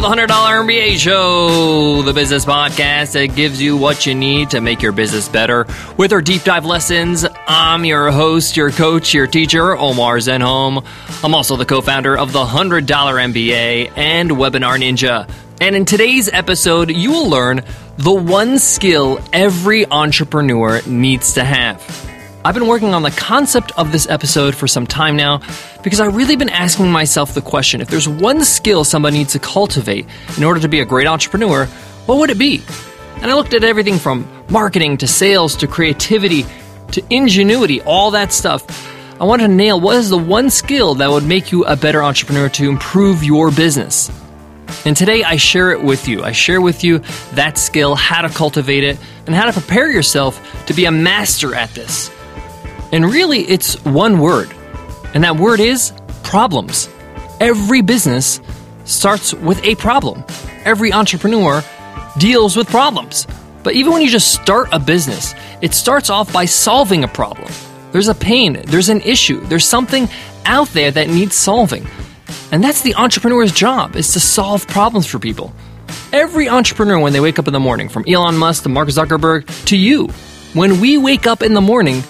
the 0.00 0.06
$100 0.06 0.28
MBA 0.28 0.96
Show, 0.96 2.00
the 2.00 2.14
business 2.14 2.46
podcast 2.46 3.12
that 3.12 3.36
gives 3.36 3.60
you 3.60 3.76
what 3.76 4.06
you 4.06 4.14
need 4.14 4.48
to 4.48 4.62
make 4.62 4.80
your 4.80 4.92
business 4.92 5.28
better. 5.28 5.66
With 5.98 6.14
our 6.14 6.22
deep 6.22 6.42
dive 6.42 6.64
lessons, 6.64 7.26
I'm 7.46 7.84
your 7.84 8.10
host, 8.10 8.56
your 8.56 8.70
coach, 8.70 9.12
your 9.12 9.26
teacher, 9.26 9.76
Omar 9.76 10.16
Zenhom. 10.16 10.86
I'm 11.22 11.34
also 11.34 11.54
the 11.56 11.66
co 11.66 11.82
founder 11.82 12.16
of 12.16 12.32
the 12.32 12.42
$100 12.42 12.86
MBA 12.86 13.92
and 13.94 14.30
Webinar 14.30 14.78
Ninja. 14.78 15.30
And 15.60 15.76
in 15.76 15.84
today's 15.84 16.30
episode, 16.30 16.90
you 16.90 17.10
will 17.10 17.28
learn 17.28 17.62
the 17.98 18.14
one 18.14 18.58
skill 18.58 19.20
every 19.34 19.84
entrepreneur 19.84 20.80
needs 20.86 21.34
to 21.34 21.44
have. 21.44 22.09
I've 22.42 22.54
been 22.54 22.68
working 22.68 22.94
on 22.94 23.02
the 23.02 23.10
concept 23.10 23.70
of 23.76 23.92
this 23.92 24.08
episode 24.08 24.54
for 24.54 24.66
some 24.66 24.86
time 24.86 25.14
now 25.14 25.42
because 25.82 26.00
I've 26.00 26.16
really 26.16 26.36
been 26.36 26.48
asking 26.48 26.90
myself 26.90 27.34
the 27.34 27.42
question 27.42 27.82
if 27.82 27.88
there's 27.88 28.08
one 28.08 28.44
skill 28.44 28.82
somebody 28.82 29.18
needs 29.18 29.34
to 29.34 29.38
cultivate 29.38 30.06
in 30.38 30.44
order 30.44 30.58
to 30.60 30.68
be 30.68 30.80
a 30.80 30.86
great 30.86 31.06
entrepreneur, 31.06 31.66
what 32.06 32.16
would 32.16 32.30
it 32.30 32.38
be? 32.38 32.62
And 33.16 33.30
I 33.30 33.34
looked 33.34 33.52
at 33.52 33.62
everything 33.62 33.98
from 33.98 34.26
marketing 34.48 34.96
to 34.98 35.06
sales 35.06 35.54
to 35.56 35.66
creativity 35.66 36.46
to 36.92 37.04
ingenuity, 37.10 37.82
all 37.82 38.12
that 38.12 38.32
stuff. 38.32 38.64
I 39.20 39.24
wanted 39.24 39.48
to 39.48 39.52
nail 39.52 39.78
what 39.78 39.96
is 39.96 40.08
the 40.08 40.16
one 40.16 40.48
skill 40.48 40.94
that 40.94 41.10
would 41.10 41.24
make 41.24 41.52
you 41.52 41.64
a 41.66 41.76
better 41.76 42.02
entrepreneur 42.02 42.48
to 42.48 42.70
improve 42.70 43.22
your 43.22 43.50
business. 43.50 44.10
And 44.86 44.96
today 44.96 45.24
I 45.24 45.36
share 45.36 45.72
it 45.72 45.82
with 45.82 46.08
you. 46.08 46.22
I 46.22 46.32
share 46.32 46.62
with 46.62 46.84
you 46.84 47.00
that 47.34 47.58
skill, 47.58 47.96
how 47.96 48.22
to 48.22 48.30
cultivate 48.30 48.82
it, 48.82 48.98
and 49.26 49.34
how 49.34 49.44
to 49.44 49.52
prepare 49.52 49.90
yourself 49.90 50.64
to 50.64 50.72
be 50.72 50.86
a 50.86 50.90
master 50.90 51.54
at 51.54 51.74
this. 51.74 52.10
And 52.92 53.04
really, 53.04 53.40
it's 53.40 53.82
one 53.84 54.18
word, 54.18 54.50
and 55.14 55.22
that 55.24 55.36
word 55.36 55.60
is 55.60 55.92
problems. 56.22 56.88
Every 57.40 57.82
business 57.82 58.40
starts 58.84 59.32
with 59.32 59.62
a 59.64 59.76
problem. 59.76 60.24
Every 60.64 60.92
entrepreneur 60.92 61.62
deals 62.18 62.56
with 62.56 62.68
problems. 62.68 63.26
But 63.62 63.74
even 63.74 63.92
when 63.92 64.02
you 64.02 64.08
just 64.08 64.32
start 64.32 64.68
a 64.72 64.78
business, 64.78 65.34
it 65.60 65.74
starts 65.74 66.10
off 66.10 66.32
by 66.32 66.46
solving 66.46 67.04
a 67.04 67.08
problem. 67.08 67.50
There's 67.92 68.08
a 68.08 68.14
pain, 68.14 68.60
there's 68.66 68.88
an 68.88 69.00
issue, 69.02 69.40
there's 69.40 69.66
something 69.66 70.08
out 70.46 70.68
there 70.68 70.90
that 70.90 71.08
needs 71.08 71.34
solving. 71.34 71.86
And 72.52 72.62
that's 72.62 72.82
the 72.82 72.94
entrepreneur's 72.94 73.52
job, 73.52 73.96
is 73.96 74.12
to 74.14 74.20
solve 74.20 74.66
problems 74.66 75.06
for 75.06 75.18
people. 75.18 75.52
Every 76.12 76.48
entrepreneur, 76.48 76.98
when 76.98 77.12
they 77.12 77.20
wake 77.20 77.38
up 77.38 77.46
in 77.46 77.52
the 77.52 77.60
morning, 77.60 77.88
from 77.88 78.04
Elon 78.06 78.36
Musk 78.36 78.64
to 78.64 78.68
Mark 78.68 78.88
Zuckerberg 78.88 79.46
to 79.66 79.76
you, 79.76 80.08
when 80.54 80.80
we 80.80 80.98
wake 80.98 81.26
up 81.26 81.42
in 81.42 81.54
the 81.54 81.60
morning, 81.60 82.02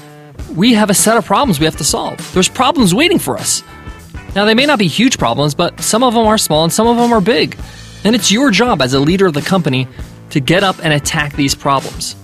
we 0.57 0.75
have 0.75 0.91
a 0.91 0.95
set 0.95 1.17
of 1.17 1.25
problems 1.25 1.59
we 1.59 1.65
have 1.65 1.77
to 1.77 1.85
solve. 1.85 2.33
There's 2.35 2.49
problems 2.49 2.95
waiting 2.95 3.19
for 3.19 3.39
us. 3.39 3.63
Now, 4.35 4.45
they 4.45 4.55
may 4.55 4.67
not 4.67 4.79
be 4.79 4.87
huge 4.87 5.19
problems, 5.19 5.55
but 5.55 5.81
some 5.81 6.03
of 6.03 6.15
them 6.15 6.27
are 6.27 6.39
small 6.39 6.65
and 6.65 6.73
some 6.73 6.87
of 6.87 6.97
them 6.97 7.13
are 7.13 7.21
big. 7.21 7.59
And 8.05 8.15
it's 8.15 8.31
your 8.31 8.51
job 8.51 8.81
as 8.81 8.95
a 8.95 9.01
leader 9.01 9.27
of 9.27 9.35
the 9.35 9.43
company 9.43 9.89
to 10.31 10.41
get 10.41 10.63
up 10.63 10.77
and 10.83 10.93
attack 10.93 11.35
these 11.35 11.55
problems. 11.55 12.17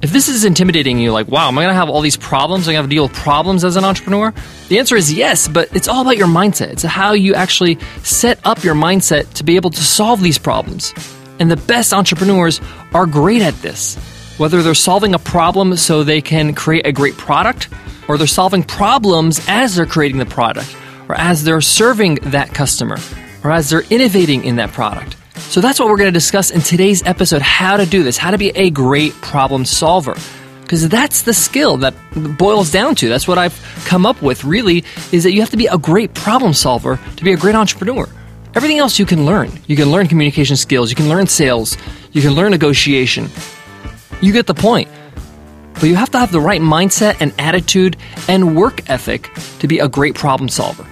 If 0.00 0.12
this 0.12 0.28
is 0.28 0.44
intimidating 0.44 0.98
you, 0.98 1.10
like, 1.10 1.26
wow, 1.28 1.48
am 1.48 1.58
I 1.58 1.62
going 1.62 1.72
to 1.72 1.78
have 1.78 1.88
all 1.88 2.02
these 2.02 2.16
problems? 2.16 2.68
I'm 2.68 2.74
going 2.74 2.76
to 2.76 2.82
have 2.82 2.90
to 2.90 2.94
deal 2.94 3.02
with 3.04 3.14
problems 3.14 3.64
as 3.64 3.76
an 3.76 3.84
entrepreneur? 3.84 4.32
The 4.68 4.78
answer 4.78 4.94
is 4.94 5.12
yes, 5.12 5.48
but 5.48 5.74
it's 5.74 5.88
all 5.88 6.02
about 6.02 6.16
your 6.16 6.28
mindset. 6.28 6.68
It's 6.68 6.82
how 6.84 7.12
you 7.12 7.34
actually 7.34 7.78
set 8.04 8.38
up 8.44 8.62
your 8.62 8.74
mindset 8.74 9.32
to 9.34 9.44
be 9.44 9.56
able 9.56 9.70
to 9.70 9.82
solve 9.82 10.22
these 10.22 10.38
problems. 10.38 10.94
And 11.40 11.50
the 11.50 11.56
best 11.56 11.92
entrepreneurs 11.92 12.60
are 12.92 13.06
great 13.06 13.42
at 13.42 13.54
this 13.54 13.96
whether 14.38 14.62
they're 14.62 14.74
solving 14.74 15.14
a 15.14 15.18
problem 15.18 15.76
so 15.76 16.02
they 16.02 16.20
can 16.20 16.54
create 16.54 16.86
a 16.86 16.92
great 16.92 17.16
product, 17.16 17.68
or 18.08 18.16
they're 18.16 18.26
solving 18.26 18.62
problems 18.62 19.44
as 19.48 19.76
they're 19.76 19.86
creating 19.86 20.18
the 20.18 20.26
product, 20.26 20.74
or 21.08 21.14
as 21.16 21.44
they're 21.44 21.60
serving 21.60 22.14
that 22.22 22.54
customer, 22.54 22.96
or 23.44 23.52
as 23.52 23.68
they're 23.68 23.84
innovating 23.90 24.44
in 24.44 24.56
that 24.56 24.72
product. 24.72 25.16
So 25.36 25.60
that's 25.60 25.78
what 25.78 25.88
we're 25.88 25.96
going 25.96 26.08
to 26.08 26.18
discuss 26.18 26.50
in 26.50 26.60
today's 26.60 27.02
episode 27.04 27.42
how 27.42 27.76
to 27.76 27.86
do 27.86 28.02
this, 28.02 28.16
how 28.16 28.30
to 28.30 28.38
be 28.38 28.50
a 28.50 28.70
great 28.70 29.12
problem 29.14 29.64
solver. 29.64 30.14
Because 30.62 30.88
that's 30.88 31.22
the 31.22 31.32
skill 31.32 31.78
that 31.78 31.94
boils 32.36 32.70
down 32.70 32.94
to. 32.96 33.08
That's 33.08 33.26
what 33.26 33.38
I've 33.38 33.58
come 33.86 34.04
up 34.04 34.20
with, 34.20 34.44
really, 34.44 34.84
is 35.12 35.24
that 35.24 35.32
you 35.32 35.40
have 35.40 35.50
to 35.50 35.56
be 35.56 35.66
a 35.66 35.78
great 35.78 36.12
problem 36.12 36.52
solver 36.52 37.00
to 37.16 37.24
be 37.24 37.32
a 37.32 37.36
great 37.36 37.54
entrepreneur. 37.54 38.06
Everything 38.54 38.78
else 38.78 38.98
you 38.98 39.06
can 39.06 39.24
learn. 39.24 39.50
You 39.66 39.76
can 39.76 39.90
learn 39.90 40.08
communication 40.08 40.56
skills, 40.56 40.90
you 40.90 40.96
can 40.96 41.08
learn 41.08 41.26
sales, 41.26 41.78
you 42.12 42.20
can 42.20 42.32
learn 42.32 42.50
negotiation, 42.50 43.28
you 44.20 44.32
get 44.32 44.46
the 44.46 44.54
point. 44.54 44.88
But 45.74 45.84
you 45.84 45.94
have 45.94 46.10
to 46.10 46.18
have 46.18 46.32
the 46.32 46.40
right 46.40 46.60
mindset 46.60 47.20
and 47.20 47.32
attitude 47.38 47.96
and 48.28 48.56
work 48.56 48.88
ethic 48.90 49.30
to 49.60 49.68
be 49.68 49.78
a 49.78 49.88
great 49.88 50.14
problem 50.14 50.48
solver. 50.48 50.86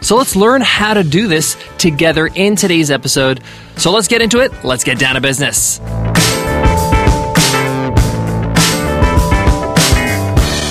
So 0.00 0.16
let's 0.16 0.36
learn 0.36 0.60
how 0.60 0.94
to 0.94 1.02
do 1.02 1.28
this 1.28 1.56
together 1.78 2.28
in 2.28 2.56
today's 2.56 2.90
episode. 2.90 3.42
So 3.76 3.90
let's 3.92 4.08
get 4.08 4.22
into 4.22 4.40
it. 4.40 4.52
Let's 4.64 4.84
get 4.84 4.98
down 4.98 5.14
to 5.14 5.20
business. 5.20 5.80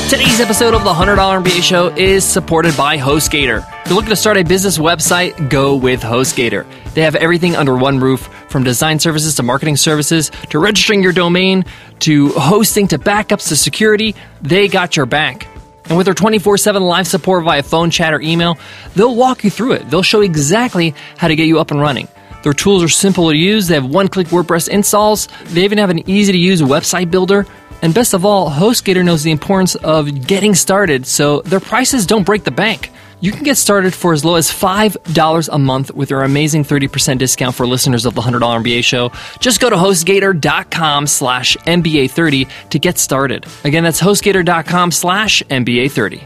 Today's 0.10 0.40
episode 0.40 0.74
of 0.74 0.86
the 0.86 0.94
$100 0.94 1.18
MBA 1.44 1.62
Show 1.62 1.94
is 1.96 2.24
supported 2.24 2.76
by 2.78 2.98
HostGator. 2.98 3.60
If 3.82 3.88
you're 3.88 3.96
looking 3.96 4.10
to 4.10 4.16
start 4.16 4.38
a 4.38 4.44
business 4.44 4.78
website, 4.78 5.50
go 5.50 5.76
with 5.76 6.02
HostGator. 6.02 6.66
They 6.94 7.02
have 7.02 7.16
everything 7.16 7.58
under 7.58 7.76
one 7.76 8.00
roof 8.00 8.30
from 8.50 8.64
design 8.64 9.00
services 9.00 9.36
to 9.36 9.44
marketing 9.44 9.78
services 9.78 10.32
to 10.50 10.60
registering 10.60 11.04
your 11.04 11.14
domain 11.14 11.66
to 12.00 12.30
hosting 12.30 12.88
to 12.90 13.00
backups 13.00 13.50
to 13.50 13.56
security. 13.56 14.16
They 14.42 14.68
got 14.68 14.96
your 14.96 15.06
back. 15.06 15.48
And 15.86 15.98
with 15.98 16.06
their 16.06 16.14
24 16.14 16.58
7 16.58 16.84
live 16.84 17.08
support 17.08 17.44
via 17.44 17.64
phone, 17.64 17.92
chat, 17.92 18.14
or 18.14 18.22
email, 18.22 18.58
they'll 18.96 19.16
walk 19.16 19.44
you 19.44 19.50
through 19.50 19.74
it. 19.74 19.90
They'll 19.90 20.04
show 20.04 20.22
exactly 20.22 20.94
how 21.18 21.28
to 21.28 21.36
get 21.36 21.48
you 21.48 21.60
up 21.60 21.72
and 21.72 21.80
running. 21.80 22.08
Their 22.44 22.54
tools 22.54 22.84
are 22.84 22.90
simple 22.90 23.30
to 23.30 23.36
use. 23.36 23.68
They 23.68 23.76
have 23.76 23.86
one 23.86 24.08
click 24.08 24.28
WordPress 24.28 24.70
installs. 24.70 25.28
They 25.46 25.64
even 25.64 25.78
have 25.78 25.90
an 25.90 26.10
easy 26.10 26.32
to 26.32 26.38
use 26.38 26.62
website 26.62 27.10
builder 27.10 27.46
and 27.82 27.94
best 27.94 28.14
of 28.14 28.26
all, 28.26 28.50
HostGator 28.50 29.06
knows 29.06 29.24
the 29.24 29.32
importance 29.32 29.76
of 29.76 30.26
getting 30.28 30.56
started, 30.56 31.06
so 31.06 31.42
their 31.42 31.60
prices 31.60 32.06
don't 32.06 32.24
break 32.24 32.44
the 32.44 32.52
bank. 32.52 32.92
You 33.20 33.32
can 33.32 33.42
get 33.44 33.58
started 33.58 33.96
for 33.96 34.14
as 34.14 34.24
low 34.24 34.36
as 34.36 34.52
$5 34.52 35.50
a 35.52 35.58
month 35.58 35.92
with 35.92 36.12
our 36.12 36.24
amazing 36.24 36.64
30% 36.64 37.18
discount 37.18 37.56
for 37.56 37.66
listeners 37.66 38.06
of 38.06 38.14
the 38.14 38.22
$100 38.22 38.40
MBA 38.64 38.84
show. 38.84 39.12
Just 39.40 39.60
go 39.60 39.72
to 39.72 39.76
HostGator.com 39.76 41.08
slash 41.08 41.58
MBA30 41.58 42.48
to 42.70 42.80
get 42.80 43.00
started. 43.00 43.48
Again, 43.64 43.84
that's 43.84 44.00
HostGator.com 44.00 44.92
slash 44.92 45.42
MBA30. 45.50 46.24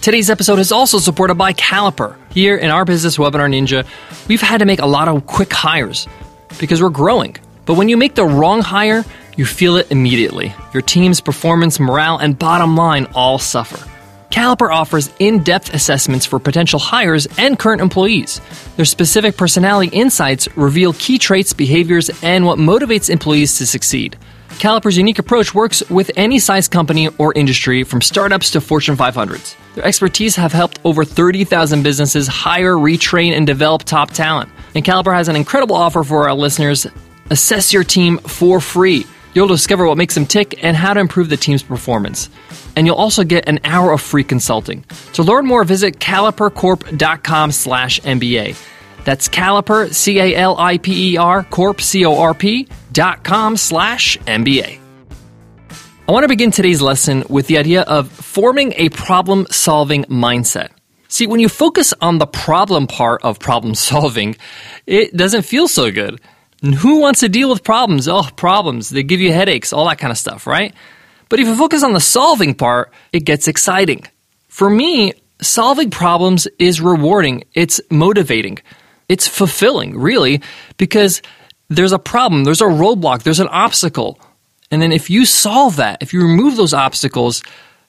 Today's 0.00 0.30
episode 0.30 0.60
is 0.60 0.70
also 0.70 0.98
supported 0.98 1.34
by 1.34 1.52
Caliper. 1.54 2.16
Here 2.30 2.56
in 2.56 2.70
our 2.70 2.84
business, 2.84 3.16
Webinar 3.18 3.50
Ninja, 3.50 3.84
we've 4.28 4.40
had 4.40 4.58
to 4.58 4.64
make 4.64 4.80
a 4.80 4.86
lot 4.86 5.08
of 5.08 5.26
quick 5.26 5.52
hires 5.52 6.06
because 6.60 6.80
we're 6.80 6.88
growing. 6.88 7.36
But 7.66 7.74
when 7.74 7.88
you 7.88 7.96
make 7.96 8.14
the 8.14 8.24
wrong 8.24 8.62
hire, 8.62 9.04
you 9.36 9.44
feel 9.44 9.76
it 9.76 9.90
immediately. 9.90 10.54
Your 10.72 10.82
team's 10.82 11.20
performance, 11.20 11.80
morale, 11.80 12.18
and 12.18 12.38
bottom 12.38 12.76
line 12.76 13.06
all 13.14 13.40
suffer. 13.40 13.88
Caliper 14.32 14.72
offers 14.74 15.10
in 15.18 15.42
depth 15.42 15.74
assessments 15.74 16.24
for 16.24 16.38
potential 16.38 16.78
hires 16.78 17.28
and 17.36 17.58
current 17.58 17.82
employees. 17.82 18.40
Their 18.76 18.86
specific 18.86 19.36
personality 19.36 19.94
insights 19.94 20.48
reveal 20.56 20.94
key 20.94 21.18
traits, 21.18 21.52
behaviors, 21.52 22.10
and 22.22 22.46
what 22.46 22.58
motivates 22.58 23.10
employees 23.10 23.58
to 23.58 23.66
succeed. 23.66 24.16
Caliper's 24.52 24.96
unique 24.96 25.18
approach 25.18 25.54
works 25.54 25.82
with 25.90 26.10
any 26.16 26.38
size 26.38 26.66
company 26.66 27.08
or 27.18 27.34
industry, 27.34 27.84
from 27.84 28.00
startups 28.00 28.50
to 28.52 28.62
Fortune 28.62 28.96
500s. 28.96 29.54
Their 29.74 29.84
expertise 29.84 30.34
have 30.36 30.54
helped 30.54 30.80
over 30.82 31.04
30,000 31.04 31.82
businesses 31.82 32.26
hire, 32.26 32.74
retrain, 32.74 33.36
and 33.36 33.46
develop 33.46 33.82
top 33.82 34.12
talent. 34.12 34.50
And 34.74 34.82
Caliper 34.82 35.14
has 35.14 35.28
an 35.28 35.36
incredible 35.36 35.76
offer 35.76 36.02
for 36.04 36.26
our 36.26 36.34
listeners. 36.34 36.86
Assess 37.28 37.70
your 37.74 37.84
team 37.84 38.16
for 38.16 38.60
free. 38.60 39.04
You'll 39.34 39.46
discover 39.46 39.86
what 39.86 39.98
makes 39.98 40.14
them 40.14 40.24
tick 40.24 40.64
and 40.64 40.74
how 40.74 40.94
to 40.94 41.00
improve 41.00 41.28
the 41.28 41.36
team's 41.36 41.62
performance. 41.62 42.30
And 42.76 42.86
you'll 42.86 42.96
also 42.96 43.24
get 43.24 43.48
an 43.48 43.60
hour 43.64 43.92
of 43.92 44.00
free 44.00 44.24
consulting. 44.24 44.84
To 45.14 45.22
learn 45.22 45.46
more, 45.46 45.64
visit 45.64 45.98
calipercorp.com 45.98 47.52
slash 47.52 48.00
MBA. 48.00 48.56
That's 49.04 49.28
Caliper, 49.28 49.92
C-A-L-I-P-E-R, 49.92 51.44
Corp, 51.44 51.80
C-O-R-P, 51.80 52.68
dot 52.92 53.24
com 53.24 53.56
slash 53.56 54.16
MBA. 54.18 54.78
I 56.08 56.12
want 56.12 56.24
to 56.24 56.28
begin 56.28 56.50
today's 56.50 56.82
lesson 56.82 57.24
with 57.28 57.46
the 57.46 57.58
idea 57.58 57.82
of 57.82 58.10
forming 58.10 58.72
a 58.76 58.88
problem 58.90 59.46
solving 59.50 60.04
mindset. 60.04 60.70
See, 61.08 61.26
when 61.26 61.40
you 61.40 61.48
focus 61.48 61.92
on 62.00 62.18
the 62.18 62.26
problem 62.26 62.86
part 62.86 63.22
of 63.22 63.38
problem 63.38 63.74
solving, 63.74 64.36
it 64.86 65.16
doesn't 65.16 65.42
feel 65.42 65.68
so 65.68 65.90
good. 65.90 66.20
And 66.62 66.74
who 66.74 67.00
wants 67.00 67.20
to 67.20 67.28
deal 67.28 67.50
with 67.50 67.64
problems? 67.64 68.08
Oh, 68.08 68.28
problems. 68.36 68.88
They 68.88 69.02
give 69.02 69.20
you 69.20 69.32
headaches, 69.32 69.72
all 69.72 69.88
that 69.88 69.98
kind 69.98 70.10
of 70.10 70.18
stuff, 70.18 70.46
right? 70.46 70.74
But 71.32 71.40
if 71.40 71.46
you 71.46 71.56
focus 71.56 71.82
on 71.82 71.94
the 71.94 71.98
solving 71.98 72.54
part, 72.54 72.92
it 73.10 73.20
gets 73.20 73.48
exciting. 73.48 74.04
For 74.48 74.68
me, 74.68 75.14
solving 75.40 75.88
problems 75.88 76.46
is 76.58 76.78
rewarding, 76.78 77.44
it's 77.54 77.80
motivating, 77.90 78.58
it's 79.08 79.28
fulfilling, 79.28 79.98
really, 79.98 80.42
because 80.76 81.22
there's 81.70 81.92
a 81.92 81.98
problem, 81.98 82.44
there's 82.44 82.60
a 82.60 82.66
roadblock, 82.66 83.22
there's 83.22 83.40
an 83.40 83.48
obstacle. 83.48 84.20
And 84.70 84.82
then 84.82 84.92
if 84.92 85.08
you 85.08 85.24
solve 85.24 85.76
that, 85.76 86.02
if 86.02 86.12
you 86.12 86.20
remove 86.20 86.56
those 86.56 86.74
obstacles 86.74 87.42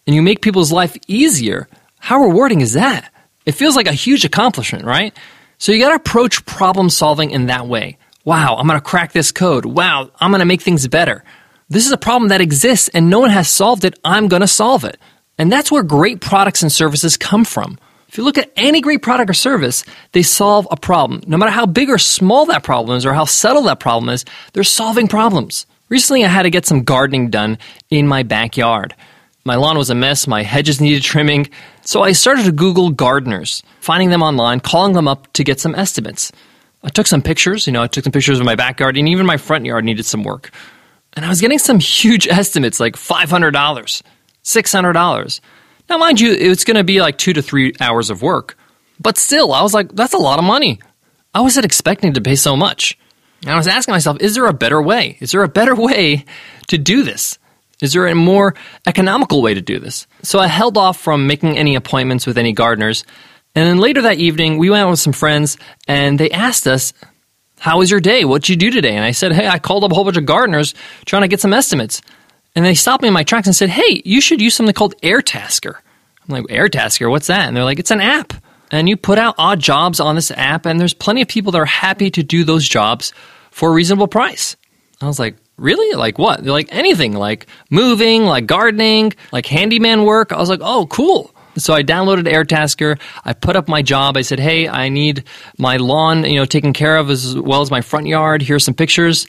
and 0.08 0.16
you 0.16 0.22
make 0.22 0.42
people's 0.42 0.72
life 0.72 0.96
easier, 1.10 1.68
how 2.00 2.22
rewarding 2.22 2.62
is 2.62 2.72
that? 2.72 3.12
It 3.46 3.56
feels 3.56 3.76
like 3.76 3.88
a 3.88 3.92
huge 3.92 4.24
accomplishment, 4.24 4.86
right? 4.86 5.14
So 5.58 5.74
you 5.74 5.82
got 5.82 5.90
to 5.90 5.96
approach 5.96 6.46
problem 6.46 6.90
solving 6.90 7.32
in 7.32 7.48
that 7.48 7.68
way. 7.68 7.98
Wow, 8.24 8.56
I'm 8.56 8.68
going 8.68 8.80
to 8.80 8.82
crack 8.82 9.12
this 9.12 9.34
code. 9.34 9.66
Wow, 9.66 10.12
I'm 10.22 10.32
going 10.32 10.40
to 10.40 10.46
make 10.46 10.62
things 10.62 10.88
better. 10.88 11.26
This 11.70 11.86
is 11.86 11.92
a 11.92 11.98
problem 11.98 12.30
that 12.30 12.42
exists 12.42 12.90
and 12.90 13.10
no 13.10 13.20
one 13.20 13.30
has 13.30 13.50
solved 13.50 13.86
it. 13.86 13.98
I'm 14.04 14.28
going 14.28 14.42
to 14.42 14.48
solve 14.48 14.84
it. 14.84 14.98
And 15.38 15.52
that's 15.52 15.72
where 15.72 15.84
great 15.84 16.22
products 16.22 16.62
and 16.62 16.72
services 16.72 17.18
come 17.18 17.46
from. 17.46 17.78
If 18.08 18.18
you 18.18 18.24
look 18.24 18.38
at 18.38 18.52
any 18.56 18.80
great 18.80 19.02
product 19.02 19.32
or 19.32 19.34
service, 19.34 19.84
they 20.12 20.22
solve 20.22 20.68
a 20.70 20.78
problem. 20.78 21.22
No 21.26 21.36
matter 21.36 21.52
how 21.52 21.66
big 21.66 21.90
or 21.90 21.98
small 21.98 22.46
that 22.46 22.62
problem 22.62 22.96
is 22.96 23.08
or 23.08 23.14
how 23.14 23.26
subtle 23.26 23.64
that 23.64 23.80
problem 23.80 24.10
is, 24.10 24.24
they're 24.54 24.64
solving 24.64 25.08
problems. 25.08 25.66
Recently, 25.90 26.24
I 26.24 26.28
had 26.28 26.44
to 26.44 26.52
get 26.52 26.66
some 26.68 26.84
gardening 26.84 27.32
done 27.32 27.58
in 27.90 28.08
my 28.08 28.22
backyard. 28.22 28.94
My 29.46 29.56
lawn 29.56 29.78
was 29.78 29.90
a 29.90 29.96
mess, 29.96 30.28
my 30.28 30.44
hedges 30.44 30.80
needed 30.80 31.04
trimming, 31.04 31.50
so 31.82 32.02
I 32.02 32.14
started 32.14 32.46
to 32.46 32.52
Google 32.52 32.92
gardeners, 32.92 33.62
finding 33.82 34.10
them 34.10 34.24
online, 34.24 34.60
calling 34.60 34.94
them 34.94 35.08
up 35.08 35.34
to 35.34 35.44
get 35.44 35.60
some 35.60 35.76
estimates. 35.76 36.32
I 36.84 36.90
took 36.90 37.08
some 37.08 37.22
pictures, 37.22 37.68
you 37.68 37.74
know, 37.74 37.82
I 37.82 37.88
took 37.88 38.06
some 38.06 38.14
pictures 38.14 38.40
of 38.40 38.46
my 38.46 38.56
backyard, 38.56 38.96
and 38.96 39.10
even 39.10 39.26
my 39.26 39.38
front 39.38 39.66
yard 39.66 39.84
needed 39.84 40.06
some 40.06 40.24
work. 40.24 40.52
And 41.16 41.26
I 41.26 41.30
was 41.30 41.42
getting 41.42 41.60
some 41.60 41.80
huge 41.80 42.28
estimates, 42.30 42.80
like 42.80 42.96
$500, 42.96 44.02
$600. 44.44 45.40
Now, 45.90 45.98
mind 45.98 46.20
you, 46.20 46.32
it's 46.32 46.64
going 46.64 46.78
to 46.78 46.84
be 46.84 47.02
like 47.02 47.18
two 47.18 47.34
to 47.34 47.42
three 47.42 47.74
hours 47.80 48.10
of 48.10 48.22
work. 48.22 48.58
But 49.00 49.18
still, 49.18 49.54
I 49.54 49.62
was 49.62 49.74
like, 49.74 49.94
that's 49.94 50.14
a 50.14 50.18
lot 50.18 50.40
of 50.40 50.46
money. 50.46 50.80
I 51.34 51.42
wasn't 51.42 51.66
expecting 51.66 52.14
to 52.14 52.22
pay 52.22 52.36
so 52.36 52.56
much. 52.56 52.98
And 53.42 53.52
I 53.52 53.58
was 53.58 53.68
asking 53.68 53.94
myself, 53.94 54.18
is 54.22 54.36
there 54.36 54.46
a 54.46 54.54
better 54.54 54.82
way? 54.82 55.18
Is 55.20 55.32
there 55.32 55.44
a 55.44 55.50
better 55.50 55.76
way 55.90 56.26
to 56.68 56.78
do 56.78 57.04
this? 57.04 57.38
Is 57.82 57.92
there 57.92 58.08
a 58.08 58.16
more 58.16 58.56
economical 58.86 59.42
way 59.42 59.54
to 59.54 59.62
do 59.62 59.80
this? 59.80 60.08
So 60.22 60.40
I 60.40 60.48
held 60.48 60.78
off 60.78 60.98
from 60.98 61.28
making 61.28 61.58
any 61.58 61.76
appointments 61.76 62.26
with 62.26 62.38
any 62.38 62.54
gardeners. 62.54 63.04
And 63.56 63.68
then 63.68 63.78
later 63.78 64.04
that 64.04 64.18
evening, 64.18 64.58
we 64.58 64.70
went 64.70 64.84
out 64.84 64.90
with 64.90 65.00
some 65.00 65.14
friends 65.14 65.58
and 65.88 66.20
they 66.20 66.32
asked 66.32 66.66
us, 66.66 66.94
How 67.64 67.78
was 67.78 67.90
your 67.90 68.02
day? 68.02 68.26
What'd 68.26 68.50
you 68.50 68.58
do 68.58 68.72
today? 68.72 68.94
And 68.94 69.06
I 69.06 69.12
said, 69.12 69.32
Hey, 69.32 69.48
I 69.48 69.58
called 69.58 69.86
up 69.86 69.92
a 69.94 69.96
whole 69.96 70.04
bunch 70.04 70.18
of 70.18 70.26
gardeners 70.26 70.74
trying 71.06 71.22
to 71.22 71.30
get 71.30 71.40
some 71.40 71.54
estimates. 71.54 72.02
And 72.58 72.66
they 72.66 72.74
stopped 72.74 73.02
me 73.02 73.08
in 73.08 73.14
my 73.14 73.24
tracks 73.24 73.48
and 73.48 73.56
said, 73.56 73.70
Hey, 73.70 74.02
you 74.04 74.20
should 74.20 74.42
use 74.42 74.54
something 74.54 74.74
called 74.74 75.00
Airtasker. 75.02 75.76
I'm 75.76 76.28
like, 76.28 76.44
Airtasker, 76.48 77.10
what's 77.10 77.28
that? 77.28 77.48
And 77.48 77.56
they're 77.56 77.64
like, 77.64 77.80
It's 77.80 77.90
an 77.90 78.02
app. 78.02 78.34
And 78.70 78.90
you 78.90 78.98
put 78.98 79.18
out 79.18 79.36
odd 79.38 79.62
jobs 79.62 80.02
on 80.02 80.16
this 80.16 80.30
app, 80.32 80.66
and 80.66 80.78
there's 80.78 80.94
plenty 80.94 81.22
of 81.22 81.30
people 81.30 81.54
that 81.54 81.60
are 81.60 81.66
happy 81.66 82.12
to 82.12 82.22
do 82.22 82.44
those 82.44 82.68
jobs 82.68 83.14
for 83.50 83.70
a 83.70 83.74
reasonable 83.74 84.10
price. 84.10 84.58
I 85.00 85.08
was 85.08 85.18
like, 85.18 85.38
Really? 85.56 85.96
Like 85.96 86.20
what? 86.20 86.44
They're 86.44 86.52
like 86.52 86.68
anything, 86.70 87.14
like 87.14 87.48
moving, 87.70 88.26
like 88.26 88.46
gardening, 88.46 89.14
like 89.32 89.46
handyman 89.46 90.04
work. 90.04 90.34
I 90.34 90.38
was 90.38 90.50
like, 90.50 90.60
Oh, 90.62 90.86
cool. 90.88 91.34
So 91.58 91.74
I 91.74 91.84
downloaded 91.84 92.24
Airtasker. 92.24 93.00
I 93.24 93.34
put 93.34 93.56
up 93.56 93.68
my 93.68 93.82
job. 93.82 94.18
I 94.18 94.22
said, 94.22 94.40
"Hey, 94.40 94.68
I 94.68 94.90
need 94.90 95.24
my 95.58 95.78
lawn, 95.78 96.24
you 96.24 96.36
know, 96.36 96.46
taken 96.46 96.74
care 96.74 96.98
of 96.98 97.10
as 97.10 97.38
well 97.38 97.62
as 97.62 97.70
my 97.70 97.82
front 97.82 98.08
yard. 98.08 98.42
Here's 98.42 98.64
some 98.64 98.74
pictures." 98.74 99.28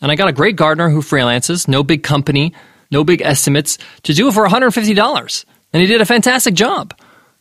And 0.00 0.12
I 0.12 0.14
got 0.14 0.28
a 0.28 0.32
great 0.32 0.56
gardener 0.56 0.90
who 0.90 1.02
freelances, 1.02 1.66
no 1.66 1.82
big 1.82 2.02
company, 2.02 2.52
no 2.90 3.02
big 3.02 3.20
estimates, 3.22 3.78
to 4.04 4.14
do 4.14 4.28
it 4.28 4.34
for 4.34 4.46
$150. 4.46 5.44
And 5.72 5.80
he 5.80 5.88
did 5.88 6.00
a 6.00 6.06
fantastic 6.06 6.54
job. 6.54 6.94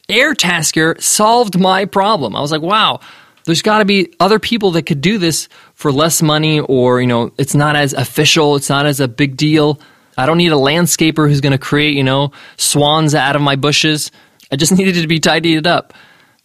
Airtasker 0.10 1.02
solved 1.02 1.60
my 1.60 1.86
problem. 1.86 2.36
I 2.36 2.42
was 2.42 2.52
like, 2.52 2.62
wow, 2.62 3.00
there's 3.46 3.62
got 3.62 3.80
to 3.80 3.86
be 3.86 4.14
other 4.20 4.40
people 4.40 4.72
that 4.72 4.84
could 4.84 5.02
do 5.02 5.18
this 5.18 5.50
for 5.74 5.92
less 5.92 6.22
money 6.22 6.60
or, 6.60 7.00
you 7.00 7.08
know, 7.08 7.32
it's 7.38 7.56
not 7.56 7.76
as 7.76 7.94
official, 7.94 8.56
it's 8.56 8.70
not 8.70 8.86
as 8.86 9.00
a 9.00 9.08
big 9.08 9.38
deal. 9.38 9.80
I 10.18 10.26
don't 10.26 10.38
need 10.38 10.52
a 10.52 10.56
landscaper 10.56 11.28
who's 11.30 11.42
going 11.42 11.52
to 11.52 11.58
create, 11.58 11.96
you 11.96 12.04
know, 12.04 12.32
swans 12.58 13.14
out 13.14 13.36
of 13.36 13.42
my 13.42 13.56
bushes. 13.56 14.12
I 14.52 14.56
just 14.56 14.72
needed 14.78 14.98
it 14.98 15.02
to 15.02 15.08
be 15.08 15.20
tidied 15.20 15.68
up. 15.68 15.94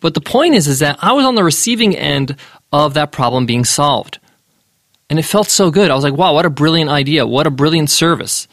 But 0.00 0.14
the 0.14 0.20
point 0.20 0.54
is 0.54 0.68
is 0.68 0.80
that 0.80 0.98
I 1.00 1.12
was 1.12 1.24
on 1.24 1.36
the 1.36 1.44
receiving 1.44 1.96
end 1.96 2.36
of 2.72 2.94
that 2.94 3.12
problem 3.12 3.46
being 3.46 3.64
solved. 3.64 4.18
And 5.08 5.18
it 5.18 5.24
felt 5.24 5.48
so 5.48 5.70
good. 5.70 5.90
I 5.90 5.94
was 5.94 6.04
like, 6.04 6.14
wow, 6.14 6.34
what 6.34 6.46
a 6.46 6.50
brilliant 6.50 6.90
idea. 6.90 7.26
What 7.26 7.46
a 7.46 7.50
brilliant 7.50 7.90
service. 7.90 8.48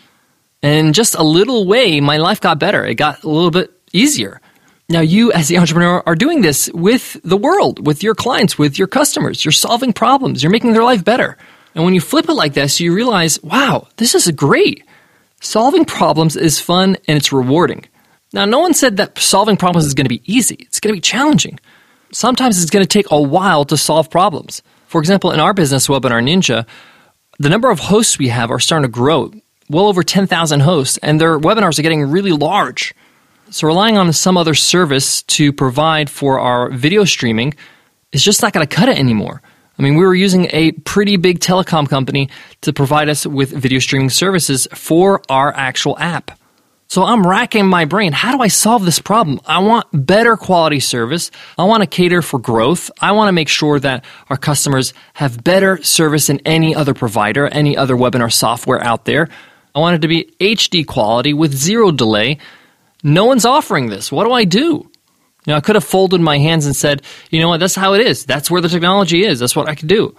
And 0.62 0.94
just 0.94 1.16
a 1.16 1.24
little 1.24 1.66
way, 1.66 2.01
my 2.01 2.18
life 2.18 2.42
got 2.42 2.60
better. 2.60 2.86
It 2.86 2.95
got 2.95 3.24
a 3.24 3.30
little 3.30 3.51
bit 3.51 3.71
easier. 3.94 4.42
Now, 4.89 5.01
you 5.01 5.31
as 5.31 5.48
the 5.48 5.57
entrepreneur 5.57 6.04
are 6.06 6.16
doing 6.16 6.42
this 6.42 6.69
with 6.74 7.19
the 7.24 7.38
world, 7.38 7.86
with 7.86 8.04
your 8.04 8.16
clients, 8.16 8.57
with 8.57 8.77
your 8.77 8.88
customers. 8.88 9.45
You're 9.45 9.51
solving 9.51 9.94
problems. 9.94 10.44
You're 10.44 10.51
making 10.51 10.74
their 10.74 10.83
life 10.83 11.06
better. 11.06 11.38
And 11.75 11.86
when 11.86 11.94
you 11.94 12.01
flip 12.01 12.27
it 12.27 12.33
like 12.33 12.56
this, 12.56 12.80
you 12.80 12.94
realize, 12.94 13.42
wow, 13.42 13.88
this 13.98 14.16
is 14.16 14.30
great. 14.31 14.83
Solving 15.41 15.86
problems 15.86 16.36
is 16.36 16.59
fun 16.59 16.97
and 17.07 17.18
it's 17.18 17.31
rewarding. 17.31 17.86
Now, 18.33 18.45
no 18.45 18.59
one 18.59 18.74
said 18.74 18.97
that 18.97 19.18
solving 19.18 19.57
problems 19.57 19.86
is 19.86 19.94
going 19.94 20.06
to 20.06 20.09
be 20.09 20.21
easy. 20.25 20.56
It's 20.59 20.80
going 20.80 20.94
to 20.94 20.97
be 20.97 21.01
challenging. 21.01 21.59
Sometimes 22.12 22.62
it's 22.62 22.71
going 22.71 22.83
to 22.83 22.88
take 22.88 23.09
a 23.09 23.21
while 23.21 23.65
to 23.65 23.77
solve 23.77 24.09
problems. 24.09 24.62
For 24.88 25.00
example, 25.00 25.31
in 25.31 25.39
our 25.39 25.53
business, 25.53 25.88
Webinar 25.88 26.21
Ninja, 26.24 26.68
the 27.39 27.50
number 27.50 27.71
of 27.71 27.80
hosts 27.80 28.19
we 28.19 28.27
have 28.27 28.51
are 28.51 28.59
starting 28.59 28.83
to 28.83 28.91
grow, 28.91 29.31
well 29.69 29.88
over 29.88 30.03
10,000 30.03 30.59
hosts, 30.59 30.97
and 30.97 31.21
their 31.21 31.39
webinars 31.39 31.80
are 31.80 31.83
getting 31.83 32.09
really 32.09 32.31
large. 32.31 32.94
So 33.50 33.65
relying 33.68 33.97
on 33.97 34.12
some 34.13 34.38
other 34.38 34.53
service 34.53 35.24
to 35.24 35.53
provide 35.53 36.09
for 36.09 36.39
our 36.39 36.69
video 36.69 37.06
streaming 37.06 37.53
is 38.12 38.24
just 38.24 38.42
not 38.42 38.53
going 38.53 38.68
to 38.68 38.75
cut 38.75 38.89
it 38.89 39.00
anymore. 39.00 39.42
I 39.80 39.81
mean, 39.81 39.96
we 39.96 40.04
were 40.04 40.14
using 40.14 40.48
a 40.52 40.74
pretty 40.74 41.16
big 41.16 41.40
telecom 41.40 41.88
company 41.88 42.30
to 42.62 42.74
provide 42.74 43.08
us 43.08 43.26
with 43.26 43.52
video 43.52 43.80
streaming 43.80 44.10
services 44.10 44.68
for 44.74 45.22
our 45.30 45.56
actual 45.56 45.98
app. 45.98 46.38
So 46.88 47.04
I'm 47.04 47.26
racking 47.26 47.66
my 47.66 47.86
brain. 47.86 48.12
How 48.12 48.36
do 48.36 48.42
I 48.42 48.50
solve 48.50 48.84
this 48.84 49.00
problem? 49.00 49.40
I 49.46 49.60
want 49.60 49.88
better 49.94 50.36
quality 50.36 50.81
service. 50.81 51.31
I 51.58 51.64
want 51.64 51.81
to 51.81 51.88
cater 51.88 52.22
for 52.22 52.40
growth. 52.40 52.92
I 53.00 53.14
want 53.14 53.30
to 53.30 53.31
make 53.31 53.48
sure 53.48 53.80
that 53.80 54.04
our 54.30 54.38
customers 54.38 54.94
have 55.14 55.44
better 55.44 55.81
service 55.81 56.28
than 56.28 56.40
any 56.46 56.76
other 56.76 56.94
provider, 56.94 57.48
any 57.48 57.78
other 57.78 57.96
webinar 57.96 58.34
software 58.34 58.84
out 58.84 59.06
there. 59.06 59.30
I 59.74 59.80
want 59.80 59.96
it 59.96 60.02
to 60.02 60.08
be 60.10 60.34
HD 60.42 60.86
quality 60.86 61.34
with 61.34 61.54
zero 61.54 61.92
delay. 61.92 62.40
No 63.02 63.26
one's 63.26 63.46
offering 63.46 63.88
this. 63.88 64.12
What 64.12 64.26
do 64.26 64.34
I 64.34 64.44
do? 64.44 64.88
Know, 65.50 65.56
I 65.56 65.62
could 65.62 65.75
have 65.75 65.84
folded 65.84 66.22
my 66.22 66.38
hands 66.38 66.66
and 66.66 66.75
said, 66.75 67.01
you 67.30 67.40
know 67.40 67.50
what, 67.50 67.60
that's 67.60 67.75
how 67.75 67.94
it 67.94 68.06
is. 68.06 68.25
That's 68.25 68.50
where 68.50 68.62
the 68.62 68.69
technology 68.69 69.25
is. 69.25 69.40
That's 69.40 69.56
what 69.56 69.68
I 69.68 69.75
can 69.75 69.88
do. 69.88 70.16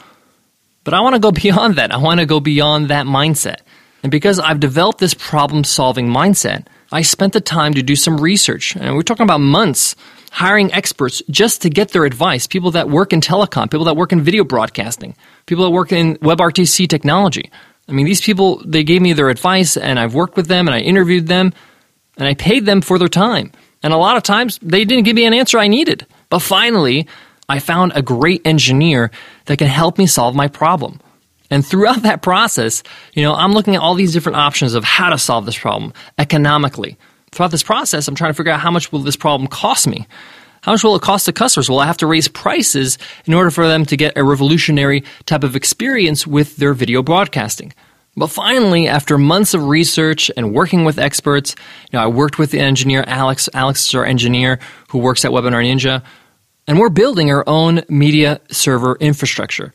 But 0.85 0.95
I 0.95 1.01
want 1.01 1.15
to 1.15 1.21
go 1.21 1.31
beyond 1.47 1.77
that. 1.77 1.93
I 1.93 1.99
want 1.99 2.21
to 2.21 2.27
go 2.27 2.41
beyond 2.41 2.89
that 2.89 3.07
mindset. 3.07 3.61
And 4.03 4.11
because 4.11 4.39
I've 4.39 4.61
developed 4.61 4.99
this 4.99 5.15
problem 5.15 5.65
solving 5.65 6.09
mindset, 6.09 6.67
I 6.91 7.03
spent 7.03 7.33
the 7.33 7.41
time 7.41 7.75
to 7.75 7.83
do 7.83 7.95
some 7.95 8.21
research. 8.21 8.75
And 8.77 8.97
we're 8.97 9.03
talking 9.03 9.25
about 9.25 9.41
months 9.41 9.95
hiring 10.33 10.73
experts 10.73 11.23
just 11.31 11.63
to 11.63 11.71
get 11.71 11.91
their 11.91 12.05
advice. 12.05 12.47
People 12.47 12.71
that 12.73 12.89
work 12.89 13.13
in 13.13 13.21
telecom, 13.21 13.71
people 13.71 13.85
that 13.85 13.97
work 13.97 14.13
in 14.13 14.23
video 14.23 14.45
broadcasting, 14.45 15.15
people 15.47 15.65
that 15.65 15.71
work 15.71 15.93
in 15.93 16.17
WebRTC 16.17 16.89
technology. 16.89 17.51
I 17.89 17.93
mean, 17.93 18.07
these 18.07 18.21
people, 18.21 18.63
they 18.65 18.85
gave 18.85 19.03
me 19.03 19.13
their 19.13 19.29
advice 19.29 19.77
and 19.77 19.99
I've 19.99 20.15
worked 20.15 20.37
with 20.37 20.47
them 20.47 20.69
and 20.69 20.75
I 20.75 20.81
interviewed 20.81 21.27
them 21.27 21.53
and 22.17 22.27
I 22.27 22.35
paid 22.35 22.65
them 22.65 22.81
for 22.81 22.99
their 22.99 23.09
time. 23.09 23.53
And 23.83 23.93
a 23.93 23.97
lot 23.97 24.17
of 24.17 24.23
times 24.23 24.59
they 24.63 24.85
didn't 24.85 25.05
give 25.05 25.17
me 25.17 25.25
an 25.25 25.35
answer 25.35 25.59
I 25.59 25.69
needed. 25.69 26.07
But 26.29 26.41
finally, 26.41 27.07
I 27.49 27.59
found 27.59 27.93
a 27.95 28.03
great 28.03 28.43
engineer 28.47 29.11
that 29.47 29.59
can 29.59 29.69
help 29.69 29.99
me 29.99 30.07
solve 30.07 30.35
my 30.35 30.49
problem. 30.49 31.01
And 31.51 31.67
throughout 31.67 32.03
that 32.03 32.23
process, 32.23 32.83
you 33.15 33.23
know, 33.23 33.35
I'm 33.35 33.53
looking 33.53 33.75
at 33.75 33.83
all 33.83 33.95
these 33.95 34.13
different 34.13 34.37
options 34.37 34.75
of 34.75 34.85
how 34.85 35.11
to 35.11 35.19
solve 35.19 35.47
this 35.47 35.59
problem 35.59 35.93
economically. 36.19 36.97
Throughout 37.33 37.51
this 37.51 37.63
process, 37.63 38.09
I'm 38.09 38.15
trying 38.15 38.31
to 38.31 38.37
figure 38.37 38.53
out 38.53 38.61
how 38.61 38.71
much 38.71 38.93
will 38.93 39.01
this 39.01 39.17
problem 39.17 39.49
cost 39.49 39.87
me? 39.87 40.07
How 40.63 40.73
much 40.73 40.85
will 40.85 40.97
it 40.97 41.03
cost 41.03 41.27
the 41.27 41.33
customers? 41.33 41.71
Will 41.71 41.79
I 41.79 41.87
have 41.87 41.97
to 41.99 42.07
raise 42.07 42.29
prices 42.29 42.99
in 43.25 43.33
order 43.33 43.51
for 43.51 43.67
them 43.67 43.87
to 43.87 43.97
get 43.97 44.17
a 44.17 44.25
revolutionary 44.25 45.05
type 45.25 45.43
of 45.43 45.57
experience 45.57 46.27
with 46.27 46.57
their 46.57 46.75
video 46.75 47.03
broadcasting? 47.03 47.73
But 48.21 48.29
finally, 48.29 48.87
after 48.87 49.17
months 49.17 49.55
of 49.55 49.65
research 49.65 50.31
and 50.37 50.53
working 50.53 50.85
with 50.85 50.99
experts, 50.99 51.57
you 51.91 51.99
know, 51.99 52.05
I 52.05 52.07
worked 52.09 52.39
with 52.39 52.51
the 52.51 52.61
engineer 52.61 53.03
Alex. 53.07 53.49
Alex 53.55 53.89
is 53.89 53.95
our 53.95 54.05
engineer 54.05 54.59
who 54.91 54.99
works 54.99 55.25
at 55.25 55.31
Webinar 55.31 55.65
Ninja, 55.65 56.03
and 56.67 56.79
we're 56.79 56.91
building 56.91 57.31
our 57.31 57.43
own 57.47 57.81
media 57.89 58.43
server 58.51 58.99
infrastructure. 59.01 59.73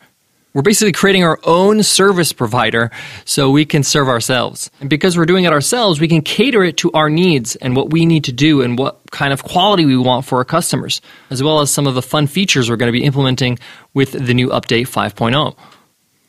We're 0.53 0.61
basically 0.61 0.91
creating 0.91 1.23
our 1.23 1.39
own 1.43 1.81
service 1.81 2.33
provider 2.33 2.91
so 3.25 3.49
we 3.49 3.65
can 3.65 3.81
serve 3.81 4.07
ourselves. 4.07 4.69
And 4.79 4.91
because 4.91 5.17
we're 5.17 5.25
doing 5.25 5.45
it 5.45 5.51
ourselves, 5.51 5.99
we 5.99 6.07
can 6.07 6.21
cater 6.21 6.63
it 6.63 6.77
to 6.77 6.91
our 6.91 7.09
needs 7.09 7.55
and 7.55 7.75
what 7.75 7.89
we 7.89 8.05
need 8.05 8.25
to 8.25 8.31
do 8.31 8.61
and 8.61 8.77
what 8.77 8.99
kind 9.09 9.33
of 9.33 9.43
quality 9.43 9.85
we 9.85 9.97
want 9.97 10.23
for 10.23 10.37
our 10.37 10.45
customers, 10.45 11.01
as 11.31 11.41
well 11.41 11.61
as 11.61 11.73
some 11.73 11.87
of 11.87 11.95
the 11.95 12.01
fun 12.03 12.27
features 12.27 12.69
we're 12.69 12.77
going 12.77 12.93
to 12.93 12.97
be 12.97 13.05
implementing 13.05 13.57
with 13.95 14.11
the 14.11 14.35
new 14.35 14.49
update 14.49 14.87
5.0. 14.87 15.57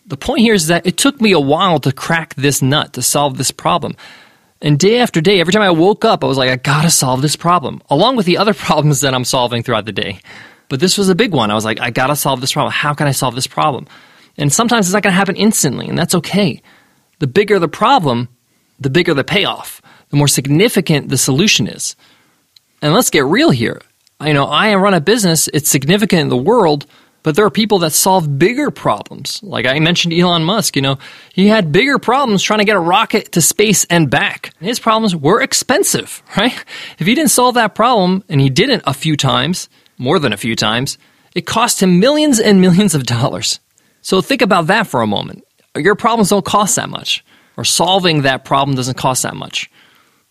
The 0.07 0.17
point 0.17 0.41
here 0.41 0.55
is 0.55 0.69
that 0.69 0.87
it 0.87 0.97
took 0.97 1.21
me 1.21 1.33
a 1.33 1.41
while 1.41 1.81
to 1.81 1.93
crack 1.93 2.35
this 2.35 2.63
nut, 2.63 2.93
to 2.95 3.03
solve 3.03 3.37
this 3.39 3.51
problem. 3.51 3.97
And 4.63 4.79
day 4.79 5.01
after 5.01 5.21
day, 5.21 5.41
every 5.41 5.53
time 5.53 5.63
I 5.63 5.71
woke 5.71 6.05
up, 6.05 6.23
I 6.23 6.27
was 6.27 6.39
like, 6.39 6.51
I 6.51 6.57
gotta 6.57 6.91
solve 6.91 7.23
this 7.23 7.37
problem, 7.37 7.83
along 7.91 8.17
with 8.17 8.27
the 8.27 8.39
other 8.39 8.55
problems 8.67 9.01
that 9.01 9.15
I'm 9.15 9.25
solving 9.25 9.63
throughout 9.63 9.85
the 9.85 9.93
day. 9.93 10.21
But 10.69 10.81
this 10.81 10.97
was 10.97 11.09
a 11.09 11.15
big 11.15 11.33
one. 11.33 11.51
I 11.51 11.55
was 11.55 11.65
like, 11.65 11.81
I 11.81 11.91
gotta 11.91 12.17
solve 12.17 12.41
this 12.41 12.53
problem. 12.53 12.73
How 12.73 12.95
can 12.95 13.07
I 13.07 13.13
solve 13.13 13.35
this 13.35 13.47
problem? 13.47 13.87
And 14.39 14.53
sometimes 14.53 14.87
it's 14.87 14.93
not 14.93 15.03
going 15.03 15.13
to 15.13 15.19
happen 15.19 15.37
instantly, 15.37 15.89
and 15.89 15.99
that's 15.99 16.15
okay. 16.15 16.63
The 17.19 17.27
bigger 17.27 17.59
the 17.59 17.69
problem, 17.69 18.29
the 18.79 18.91
bigger 18.91 19.15
the 19.15 19.25
payoff, 19.25 19.81
the 20.11 20.17
more 20.17 20.29
significant 20.29 21.09
the 21.09 21.19
solution 21.19 21.67
is. 21.67 21.97
And 22.83 22.93
let's 22.93 23.11
get 23.11 23.25
real 23.25 23.51
here. 23.51 23.81
You 24.21 24.35
know, 24.35 24.47
I 24.47 24.75
run 24.75 24.95
a 24.95 25.01
business, 25.01 25.49
it's 25.53 25.71
significant 25.71 26.23
in 26.23 26.29
the 26.29 26.37
world, 26.37 26.87
but 27.27 27.35
there 27.35 27.45
are 27.45 27.51
people 27.51 27.81
that 27.81 27.91
solve 27.91 28.39
bigger 28.39 28.71
problems. 28.71 29.43
Like 29.43 29.67
I 29.67 29.81
mentioned 29.81 30.15
Elon 30.15 30.45
Musk, 30.45 30.77
you 30.77 30.83
know, 30.83 30.97
he 31.33 31.49
had 31.49 31.73
bigger 31.73 31.99
problems 31.99 32.41
trying 32.41 32.61
to 32.61 32.65
get 32.65 32.77
a 32.77 32.79
rocket 32.79 33.33
to 33.33 33.43
space 33.43 33.85
and 33.87 34.09
back. 34.09 34.53
His 34.61 34.79
problems 34.79 35.17
were 35.17 35.43
expensive, 35.43 36.23
right? 36.37 36.55
If 37.01 37.07
he 37.09 37.17
didn't 37.17 37.33
solve 37.33 37.57
that 37.57 37.75
problem, 37.75 38.23
and 38.29 38.41
he 38.41 38.49
didn't 38.49 38.85
a 38.87 38.95
few 38.95 39.17
times, 39.17 39.69
more 39.99 40.21
than 40.21 40.33
a 40.33 40.37
few 40.37 40.55
times, 40.55 40.99
it 41.35 41.47
cost 41.47 41.83
him 41.83 41.99
millions 41.99 42.39
and 42.39 42.61
millions 42.61 42.95
of 42.95 43.03
dollars. 43.03 43.59
So 44.03 44.21
think 44.21 44.41
about 44.41 44.69
that 44.69 44.87
for 44.87 45.03
a 45.03 45.07
moment. 45.09 45.45
Your 45.77 45.97
problems 45.97 46.29
don't 46.29 46.45
cost 46.45 46.77
that 46.77 46.89
much, 46.89 47.25
or 47.57 47.65
solving 47.65 48.23
that 48.23 48.45
problem 48.45 48.77
doesn't 48.77 48.99
cost 48.99 49.25
that 49.25 49.35
much. 49.35 49.69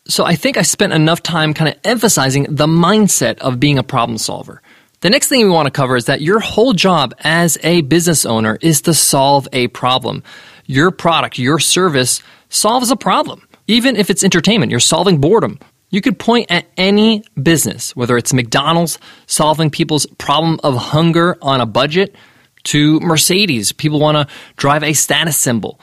So 0.07 0.23
I 0.23 0.35
think 0.35 0.55
I 0.55 0.61
spent 0.61 0.93
enough 0.93 1.21
time 1.21 1.53
kind 1.53 1.67
of 1.73 1.77
emphasizing 1.83 2.43
the 2.43 2.67
mindset 2.67 3.37
of 3.39 3.59
being 3.59 3.77
a 3.77 3.83
problem 3.83 4.17
solver. 4.17 4.61
The 5.05 5.11
next 5.11 5.27
thing 5.27 5.45
we 5.45 5.51
want 5.51 5.67
to 5.67 5.71
cover 5.71 5.95
is 5.95 6.05
that 6.05 6.21
your 6.21 6.39
whole 6.39 6.73
job 6.73 7.13
as 7.19 7.59
a 7.61 7.81
business 7.81 8.25
owner 8.25 8.57
is 8.59 8.81
to 8.81 8.93
solve 8.95 9.47
a 9.53 9.67
problem. 9.67 10.23
Your 10.65 10.89
product, 10.89 11.37
your 11.37 11.59
service 11.59 12.23
solves 12.49 12.89
a 12.89 12.95
problem. 12.95 13.47
Even 13.67 13.97
if 13.97 14.09
it's 14.09 14.23
entertainment, 14.23 14.71
you're 14.71 14.79
solving 14.79 15.21
boredom. 15.21 15.59
You 15.91 16.01
could 16.01 16.17
point 16.17 16.49
at 16.49 16.65
any 16.75 17.23
business, 17.39 17.95
whether 17.95 18.17
it's 18.17 18.33
McDonald's 18.33 18.97
solving 19.27 19.69
people's 19.69 20.07
problem 20.17 20.59
of 20.63 20.75
hunger 20.75 21.37
on 21.39 21.61
a 21.61 21.67
budget, 21.67 22.15
to 22.63 22.99
Mercedes, 22.99 23.73
people 23.73 23.99
want 23.99 24.17
to 24.27 24.35
drive 24.57 24.81
a 24.81 24.93
status 24.93 25.37
symbol. 25.37 25.79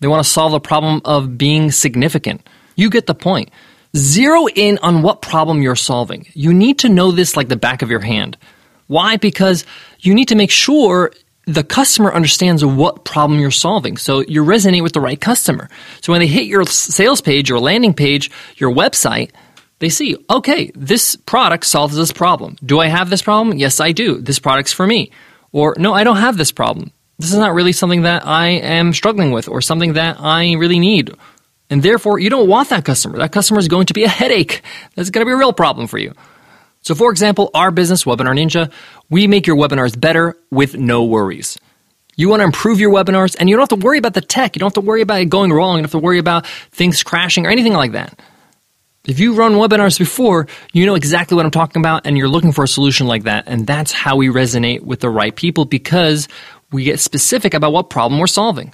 They 0.00 0.08
want 0.08 0.24
to 0.24 0.30
solve 0.30 0.52
the 0.52 0.60
problem 0.60 1.02
of 1.04 1.36
being 1.36 1.70
significant. 1.70 2.48
You 2.76 2.88
get 2.88 3.06
the 3.06 3.14
point. 3.14 3.50
Zero 3.96 4.46
in 4.48 4.78
on 4.78 5.02
what 5.02 5.22
problem 5.22 5.62
you're 5.62 5.76
solving. 5.76 6.26
You 6.34 6.52
need 6.52 6.80
to 6.80 6.88
know 6.88 7.12
this 7.12 7.36
like 7.36 7.48
the 7.48 7.56
back 7.56 7.82
of 7.82 7.90
your 7.90 8.00
hand. 8.00 8.36
Why? 8.86 9.16
Because 9.16 9.64
you 10.00 10.14
need 10.14 10.28
to 10.28 10.34
make 10.34 10.50
sure 10.50 11.12
the 11.46 11.62
customer 11.62 12.12
understands 12.12 12.64
what 12.64 13.04
problem 13.04 13.38
you're 13.38 13.50
solving. 13.50 13.96
So 13.96 14.20
you 14.20 14.44
resonate 14.44 14.82
with 14.82 14.94
the 14.94 15.00
right 15.00 15.20
customer. 15.20 15.68
So 16.00 16.12
when 16.12 16.20
they 16.20 16.26
hit 16.26 16.46
your 16.46 16.64
sales 16.64 17.20
page, 17.20 17.48
your 17.48 17.60
landing 17.60 17.94
page, 17.94 18.30
your 18.56 18.72
website, 18.72 19.30
they 19.78 19.90
see, 19.90 20.16
okay, 20.30 20.70
this 20.74 21.16
product 21.16 21.66
solves 21.66 21.96
this 21.96 22.12
problem. 22.12 22.56
Do 22.64 22.80
I 22.80 22.86
have 22.86 23.10
this 23.10 23.22
problem? 23.22 23.58
Yes, 23.58 23.80
I 23.80 23.92
do. 23.92 24.20
This 24.20 24.38
product's 24.38 24.72
for 24.72 24.86
me. 24.86 25.10
Or 25.52 25.74
no, 25.78 25.92
I 25.92 26.04
don't 26.04 26.16
have 26.16 26.36
this 26.36 26.52
problem. 26.52 26.90
This 27.18 27.32
is 27.32 27.38
not 27.38 27.54
really 27.54 27.72
something 27.72 28.02
that 28.02 28.26
I 28.26 28.48
am 28.48 28.92
struggling 28.92 29.30
with 29.30 29.48
or 29.48 29.60
something 29.60 29.92
that 29.92 30.16
I 30.18 30.54
really 30.54 30.78
need. 30.78 31.14
And 31.70 31.82
therefore, 31.82 32.18
you 32.18 32.30
don't 32.30 32.48
want 32.48 32.68
that 32.68 32.84
customer. 32.84 33.18
That 33.18 33.32
customer 33.32 33.58
is 33.58 33.68
going 33.68 33.86
to 33.86 33.94
be 33.94 34.04
a 34.04 34.08
headache. 34.08 34.62
That's 34.94 35.10
going 35.10 35.24
to 35.24 35.28
be 35.28 35.32
a 35.32 35.36
real 35.36 35.52
problem 35.52 35.86
for 35.86 35.98
you. 35.98 36.12
So, 36.82 36.94
for 36.94 37.10
example, 37.10 37.50
our 37.54 37.70
business, 37.70 38.04
Webinar 38.04 38.38
Ninja, 38.38 38.70
we 39.08 39.26
make 39.26 39.46
your 39.46 39.56
webinars 39.56 39.98
better 39.98 40.36
with 40.50 40.76
no 40.76 41.04
worries. 41.04 41.58
You 42.16 42.28
want 42.28 42.40
to 42.40 42.44
improve 42.44 42.78
your 42.78 42.92
webinars, 42.92 43.34
and 43.38 43.48
you 43.48 43.56
don't 43.56 43.62
have 43.62 43.80
to 43.80 43.84
worry 43.84 43.98
about 43.98 44.14
the 44.14 44.20
tech. 44.20 44.54
You 44.54 44.60
don't 44.60 44.68
have 44.68 44.82
to 44.84 44.86
worry 44.86 45.00
about 45.00 45.20
it 45.20 45.26
going 45.26 45.52
wrong. 45.52 45.76
You 45.76 45.78
don't 45.78 45.84
have 45.84 46.00
to 46.00 46.04
worry 46.04 46.18
about 46.18 46.46
things 46.46 47.02
crashing 47.02 47.46
or 47.46 47.50
anything 47.50 47.72
like 47.72 47.92
that. 47.92 48.20
If 49.06 49.18
you 49.18 49.34
run 49.34 49.54
webinars 49.54 49.98
before, 49.98 50.46
you 50.72 50.86
know 50.86 50.94
exactly 50.94 51.36
what 51.36 51.44
I'm 51.44 51.50
talking 51.50 51.80
about, 51.80 52.06
and 52.06 52.16
you're 52.16 52.28
looking 52.28 52.52
for 52.52 52.64
a 52.64 52.68
solution 52.68 53.06
like 53.06 53.24
that. 53.24 53.44
And 53.46 53.66
that's 53.66 53.92
how 53.92 54.16
we 54.16 54.28
resonate 54.28 54.82
with 54.82 55.00
the 55.00 55.10
right 55.10 55.34
people 55.34 55.64
because 55.64 56.28
we 56.70 56.84
get 56.84 57.00
specific 57.00 57.52
about 57.54 57.72
what 57.72 57.90
problem 57.90 58.20
we're 58.20 58.26
solving. 58.26 58.72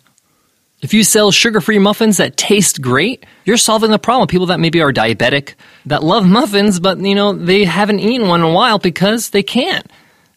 If 0.82 0.94
you 0.94 1.04
sell 1.04 1.30
sugar 1.30 1.60
free 1.60 1.78
muffins 1.78 2.16
that 2.16 2.38
taste 2.38 2.80
great, 2.80 3.26
you're 3.44 3.58
solving 3.58 3.90
the 3.90 3.99
problem. 3.99 4.22
of 4.22 4.28
People 4.30 4.46
that 4.46 4.60
maybe 4.60 4.80
are 4.80 4.92
diabetic, 4.92 5.54
that 5.87 6.02
love 6.02 6.26
muffins, 6.26 6.80
but 6.80 6.99
you 6.99 7.14
know, 7.14 7.34
they 7.34 7.64
haven't 7.64 8.00
eaten 8.00 8.28
one 8.28 8.40
in 8.40 8.46
a 8.46 8.52
while 8.52 8.78
because 8.78 9.30
they 9.30 9.42
can't. 9.42 9.87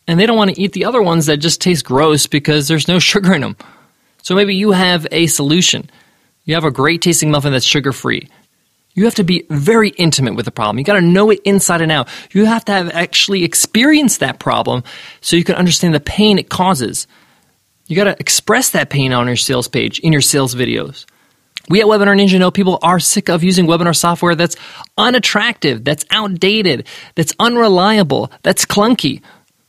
And 0.05 0.19
they 0.19 0.25
don't 0.25 0.35
want 0.35 0.53
to 0.53 0.61
eat 0.61 0.73
the 0.73 0.83
other 0.83 1.01
ones 1.01 1.27
that 1.27 1.37
just 1.37 1.61
taste 1.61 1.85
gross 1.85 2.27
because 2.27 2.67
there's 2.67 2.89
no 2.89 2.99
sugar 3.11 3.33
in 3.33 3.41
them. 3.41 3.55
So 4.21 4.35
maybe 4.35 4.55
you 4.55 4.71
have 4.71 5.07
a 5.11 5.27
solution. 5.27 5.89
You 6.43 6.55
have 6.55 6.65
a 6.65 6.71
great 6.71 7.01
tasting 7.01 7.31
muffin 7.31 7.53
that's 7.53 7.65
sugar 7.65 7.93
free. 7.93 8.29
You 8.95 9.05
have 9.05 9.15
to 9.15 9.23
be 9.23 9.45
very 9.49 9.89
intimate 9.89 10.35
with 10.35 10.45
the 10.45 10.51
problem. 10.51 10.77
You 10.77 10.83
got 10.83 10.93
to 10.93 11.01
know 11.01 11.31
it 11.31 11.39
inside 11.45 11.81
and 11.81 11.91
out. 11.91 12.07
You 12.31 12.45
have 12.45 12.65
to 12.65 12.71
have 12.73 12.89
actually 12.91 13.43
experienced 13.43 14.19
that 14.19 14.39
problem 14.39 14.83
so 15.21 15.35
you 15.35 15.43
can 15.43 15.55
understand 15.55 15.95
the 15.95 15.99
pain 15.99 16.37
it 16.37 16.49
causes. 16.49 17.07
You 17.87 17.95
got 17.95 18.05
to 18.05 18.15
express 18.19 18.69
that 18.71 18.89
pain 18.89 19.13
on 19.13 19.27
your 19.27 19.35
sales 19.35 19.67
page, 19.67 19.99
in 19.99 20.13
your 20.13 20.21
sales 20.21 20.55
videos. 20.55 21.05
We 21.69 21.79
at 21.79 21.87
Webinar 21.87 22.19
Ninja 22.19 22.39
know 22.39 22.51
people 22.51 22.79
are 22.81 22.99
sick 22.99 23.29
of 23.29 23.43
using 23.43 23.67
webinar 23.67 23.95
software 23.95 24.35
that's 24.35 24.57
unattractive, 24.97 25.83
that's 25.83 26.05
outdated, 26.11 26.87
that's 27.15 27.33
unreliable, 27.39 28.31
that's 28.41 28.65
clunky, 28.65 29.21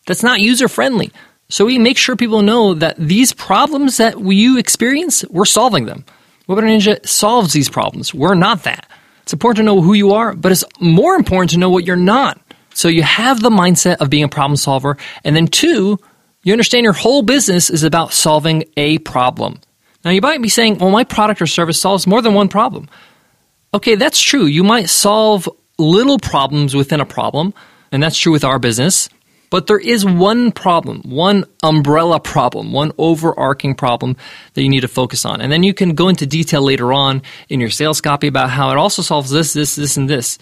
that's 0.07 0.23
not 0.23 0.41
user 0.41 0.67
friendly. 0.67 1.13
So 1.49 1.67
we 1.67 1.79
make 1.79 1.97
sure 1.97 2.17
people 2.17 2.43
know 2.43 2.75
that 2.75 2.97
these 2.99 3.33
problems 3.33 3.99
that 3.99 4.19
you 4.19 4.59
experience, 4.59 5.25
we're 5.31 5.45
solving 5.45 5.87
them. 5.87 6.05
Webinar 6.49 6.77
Ninja 6.77 7.07
solves 7.07 7.53
these 7.53 7.71
problems. 7.71 8.13
We're 8.13 8.35
not 8.35 8.65
that. 8.65 8.89
It's 9.23 9.33
important 9.33 9.59
to 9.59 9.63
know 9.63 9.81
who 9.81 9.95
you 9.95 10.13
are, 10.13 10.35
but 10.35 10.53
it's 10.53 10.65
more 10.81 11.15
important 11.15 11.51
to 11.51 11.59
know 11.59 11.71
what 11.71 11.87
you're 11.87 11.97
not. 11.97 12.41
So 12.75 12.89
you 12.89 13.03
have 13.03 13.41
the 13.41 13.51
mindset 13.51 13.97
of 13.97 14.11
being 14.11 14.25
a 14.25 14.29
problem 14.29 14.57
solver. 14.57 14.97
And 15.23 15.37
then 15.37 15.47
two, 15.47 15.99
you 16.45 16.53
understand 16.53 16.85
your 16.85 16.93
whole 16.93 17.23
business 17.23 17.71
is 17.71 17.83
about 17.83 18.13
solving 18.13 18.65
a 18.77 18.99
problem. 18.99 19.61
Now, 20.05 20.11
you 20.11 20.21
might 20.21 20.43
be 20.43 20.51
saying, 20.51 20.79
well, 20.79 20.91
my 20.91 21.05
product 21.05 21.41
or 21.41 21.47
service 21.47 21.81
solves 21.81 22.07
more 22.07 22.23
than 22.23 22.35
one 22.35 22.49
problem. 22.49 22.89
Okay, 23.73 23.95
that's 23.95 24.21
true. 24.21 24.45
You 24.45 24.63
might 24.63 24.89
solve 24.91 25.49
little 25.79 26.19
problems 26.19 26.77
within 26.77 27.01
a 27.01 27.07
problem, 27.07 27.55
and 27.91 28.03
that's 28.03 28.19
true 28.19 28.31
with 28.31 28.45
our 28.45 28.59
business. 28.59 29.09
But 29.51 29.67
there 29.67 29.79
is 29.79 30.05
one 30.05 30.53
problem, 30.53 31.03
one 31.05 31.45
umbrella 31.63 32.21
problem, 32.21 32.73
one 32.73 32.93
overarching 32.99 33.75
problem 33.75 34.17
that 34.55 34.63
you 34.63 34.69
need 34.69 34.81
to 34.81 34.89
focus 34.89 35.25
on. 35.25 35.41
And 35.41 35.51
then 35.51 35.63
you 35.63 35.73
can 35.73 35.95
go 35.95 36.09
into 36.09 36.27
detail 36.27 36.63
later 36.63 36.93
on 36.93 37.23
in 37.49 37.61
your 37.61 37.71
sales 37.71 38.01
copy 38.01 38.27
about 38.27 38.51
how 38.51 38.71
it 38.71 38.79
also 38.79 39.01
solves 39.01 39.31
this, 39.31 39.53
this, 39.53 39.77
this, 39.77 39.97
and 39.97 40.11
this. 40.11 40.39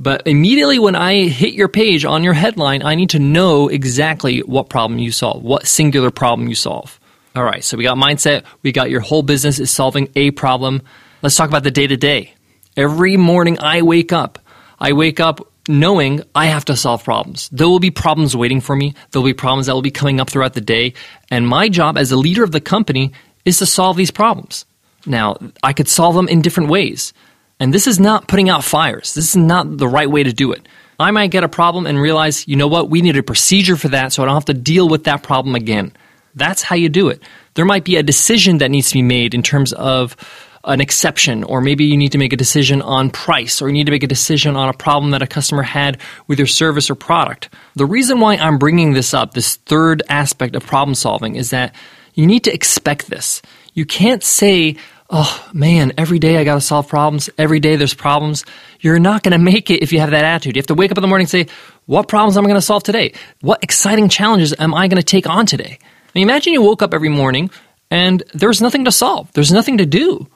But 0.00 0.28
immediately 0.28 0.78
when 0.78 0.94
I 0.94 1.26
hit 1.26 1.54
your 1.54 1.66
page 1.66 2.04
on 2.04 2.22
your 2.22 2.32
headline, 2.32 2.84
I 2.84 2.94
need 2.94 3.10
to 3.10 3.18
know 3.18 3.66
exactly 3.66 4.38
what 4.40 4.68
problem 4.68 5.00
you 5.00 5.10
solve, 5.10 5.42
what 5.42 5.66
singular 5.66 6.12
problem 6.12 6.48
you 6.48 6.54
solve. 6.54 7.00
All 7.34 7.42
right, 7.42 7.64
so 7.64 7.76
we 7.76 7.82
got 7.82 7.98
mindset, 7.98 8.44
we 8.62 8.70
got 8.70 8.90
your 8.90 9.00
whole 9.00 9.22
business 9.22 9.58
is 9.58 9.72
solving 9.72 10.08
a 10.14 10.30
problem. 10.30 10.82
Let's 11.20 11.34
talk 11.34 11.48
about 11.48 11.64
the 11.64 11.72
day 11.72 11.88
to 11.88 11.96
day. 11.96 12.32
Every 12.76 13.16
morning 13.16 13.58
I 13.58 13.82
wake 13.82 14.12
up, 14.12 14.38
I 14.78 14.92
wake 14.92 15.18
up 15.18 15.40
knowing 15.68 16.22
I 16.32 16.46
have 16.46 16.64
to 16.66 16.76
solve 16.76 17.02
problems. 17.02 17.48
There 17.50 17.68
will 17.68 17.80
be 17.80 17.90
problems 17.90 18.36
waiting 18.36 18.60
for 18.60 18.76
me. 18.76 18.94
There 19.10 19.20
will 19.20 19.28
be 19.28 19.34
problems 19.34 19.66
that 19.66 19.74
will 19.74 19.82
be 19.82 19.90
coming 19.90 20.20
up 20.20 20.30
throughout 20.30 20.54
the 20.54 20.60
day. 20.60 20.94
And 21.28 21.46
my 21.46 21.68
job 21.68 21.98
as 21.98 22.12
a 22.12 22.16
leader 22.16 22.44
of 22.44 22.52
the 22.52 22.60
company 22.60 23.12
is 23.44 23.58
to 23.58 23.66
solve 23.66 23.96
these 23.96 24.12
problems. 24.12 24.64
Now, 25.06 25.36
I 25.62 25.72
could 25.72 25.88
solve 25.88 26.14
them 26.14 26.28
in 26.28 26.40
different 26.40 26.70
ways. 26.70 27.12
And 27.60 27.74
this 27.74 27.86
is 27.86 27.98
not 27.98 28.28
putting 28.28 28.48
out 28.48 28.64
fires. 28.64 29.14
This 29.14 29.30
is 29.30 29.36
not 29.36 29.78
the 29.78 29.88
right 29.88 30.10
way 30.10 30.22
to 30.22 30.32
do 30.32 30.52
it. 30.52 30.66
I 31.00 31.10
might 31.10 31.30
get 31.30 31.44
a 31.44 31.48
problem 31.48 31.86
and 31.86 32.00
realize, 32.00 32.46
you 32.48 32.56
know 32.56 32.66
what, 32.66 32.90
we 32.90 33.02
need 33.02 33.16
a 33.16 33.22
procedure 33.22 33.76
for 33.76 33.88
that 33.88 34.12
so 34.12 34.22
I 34.22 34.26
don't 34.26 34.34
have 34.34 34.44
to 34.46 34.54
deal 34.54 34.88
with 34.88 35.04
that 35.04 35.22
problem 35.22 35.54
again. 35.54 35.92
That's 36.34 36.62
how 36.62 36.76
you 36.76 36.88
do 36.88 37.08
it. 37.08 37.22
There 37.54 37.64
might 37.64 37.84
be 37.84 37.96
a 37.96 38.02
decision 38.02 38.58
that 38.58 38.70
needs 38.70 38.88
to 38.88 38.94
be 38.94 39.02
made 39.02 39.34
in 39.34 39.42
terms 39.42 39.72
of 39.72 40.16
an 40.64 40.80
exception, 40.80 41.44
or 41.44 41.60
maybe 41.60 41.84
you 41.84 41.96
need 41.96 42.12
to 42.12 42.18
make 42.18 42.32
a 42.32 42.36
decision 42.36 42.82
on 42.82 43.10
price, 43.10 43.62
or 43.62 43.68
you 43.68 43.72
need 43.72 43.86
to 43.86 43.92
make 43.92 44.02
a 44.02 44.08
decision 44.08 44.56
on 44.56 44.68
a 44.68 44.72
problem 44.72 45.12
that 45.12 45.22
a 45.22 45.26
customer 45.26 45.62
had 45.62 45.98
with 46.26 46.38
your 46.38 46.46
service 46.46 46.90
or 46.90 46.94
product. 46.94 47.48
The 47.74 47.86
reason 47.86 48.20
why 48.20 48.36
I'm 48.36 48.58
bringing 48.58 48.92
this 48.92 49.14
up, 49.14 49.34
this 49.34 49.56
third 49.56 50.02
aspect 50.08 50.56
of 50.56 50.66
problem 50.66 50.94
solving, 50.94 51.36
is 51.36 51.50
that 51.50 51.74
you 52.14 52.26
need 52.26 52.44
to 52.44 52.52
expect 52.52 53.08
this. 53.08 53.40
You 53.72 53.86
can't 53.86 54.22
say, 54.22 54.76
oh 55.10 55.48
man, 55.52 55.92
every 55.96 56.18
day 56.18 56.36
I 56.36 56.44
got 56.44 56.54
to 56.54 56.60
solve 56.60 56.88
problems. 56.88 57.30
Every 57.38 57.60
day 57.60 57.76
there's 57.76 57.94
problems. 57.94 58.44
You're 58.80 58.98
not 58.98 59.22
going 59.22 59.32
to 59.32 59.38
make 59.38 59.70
it 59.70 59.82
if 59.82 59.92
you 59.92 60.00
have 60.00 60.10
that 60.10 60.24
attitude. 60.24 60.56
You 60.56 60.60
have 60.60 60.66
to 60.66 60.74
wake 60.74 60.90
up 60.90 60.98
in 60.98 61.02
the 61.02 61.08
morning 61.08 61.24
and 61.24 61.30
say, 61.30 61.46
what 61.86 62.08
problems 62.08 62.36
am 62.36 62.44
I 62.44 62.48
going 62.48 62.60
to 62.60 62.62
solve 62.62 62.82
today? 62.82 63.14
What 63.40 63.62
exciting 63.62 64.08
challenges 64.08 64.54
am 64.58 64.74
I 64.74 64.88
going 64.88 65.00
to 65.00 65.06
take 65.06 65.28
on 65.28 65.46
today? 65.46 65.78
I 65.80 66.10
mean, 66.14 66.22
imagine 66.22 66.52
you 66.52 66.62
woke 66.62 66.82
up 66.82 66.94
every 66.94 67.08
morning 67.08 67.50
and 67.90 68.22
there's 68.34 68.60
nothing 68.60 68.84
to 68.84 68.92
solve. 68.92 69.32
There's 69.32 69.52
nothing 69.52 69.78
to 69.78 69.86
do. 69.86 70.26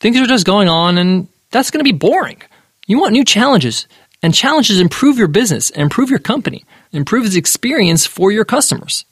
Things 0.00 0.18
are 0.18 0.26
just 0.26 0.46
going 0.46 0.68
on 0.68 0.98
and 0.98 1.28
that's 1.50 1.70
going 1.70 1.84
to 1.84 1.92
be 1.92 1.96
boring. 1.96 2.42
You 2.86 3.00
want 3.00 3.12
new 3.12 3.24
challenges 3.24 3.86
and 4.22 4.34
challenges 4.34 4.78
improve 4.78 5.18
your 5.18 5.28
business 5.28 5.70
improve 5.70 6.10
your 6.10 6.18
company, 6.20 6.64
improve 6.92 7.30
the 7.30 7.38
experience 7.38 8.06
for 8.06 8.30
your 8.30 8.44
customers. 8.44 9.04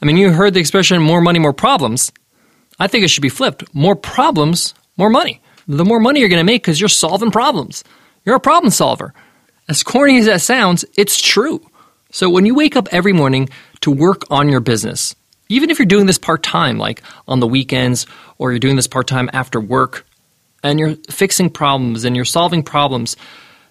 I 0.00 0.06
mean, 0.06 0.16
you 0.16 0.32
heard 0.32 0.54
the 0.54 0.60
expression 0.60 1.00
more 1.02 1.20
money, 1.20 1.38
more 1.38 1.52
problems. 1.52 2.12
I 2.78 2.86
think 2.86 3.04
it 3.04 3.08
should 3.08 3.22
be 3.22 3.28
flipped. 3.28 3.74
More 3.74 3.96
problems, 3.96 4.74
more 4.96 5.10
money. 5.10 5.40
The 5.66 5.84
more 5.84 6.00
money 6.00 6.20
you're 6.20 6.28
going 6.28 6.40
to 6.40 6.44
make 6.44 6.62
because 6.62 6.80
you're 6.80 6.88
solving 6.88 7.30
problems. 7.30 7.84
You're 8.24 8.36
a 8.36 8.40
problem 8.40 8.70
solver. 8.70 9.14
As 9.68 9.82
corny 9.82 10.18
as 10.18 10.26
that 10.26 10.40
sounds, 10.40 10.84
it's 10.96 11.20
true. 11.20 11.60
So 12.10 12.28
when 12.28 12.46
you 12.46 12.54
wake 12.54 12.76
up 12.76 12.88
every 12.92 13.12
morning 13.12 13.48
to 13.80 13.90
work 13.90 14.22
on 14.30 14.48
your 14.48 14.60
business, 14.60 15.14
even 15.48 15.70
if 15.70 15.78
you're 15.78 15.86
doing 15.86 16.06
this 16.06 16.18
part 16.18 16.42
time, 16.42 16.78
like 16.78 17.02
on 17.26 17.40
the 17.40 17.46
weekends, 17.46 18.06
or 18.38 18.52
you're 18.52 18.58
doing 18.58 18.76
this 18.76 18.86
part 18.86 19.06
time 19.06 19.30
after 19.32 19.60
work, 19.60 20.06
and 20.62 20.78
you're 20.78 20.96
fixing 21.10 21.50
problems 21.50 22.04
and 22.04 22.16
you're 22.16 22.24
solving 22.24 22.62
problems, 22.62 23.16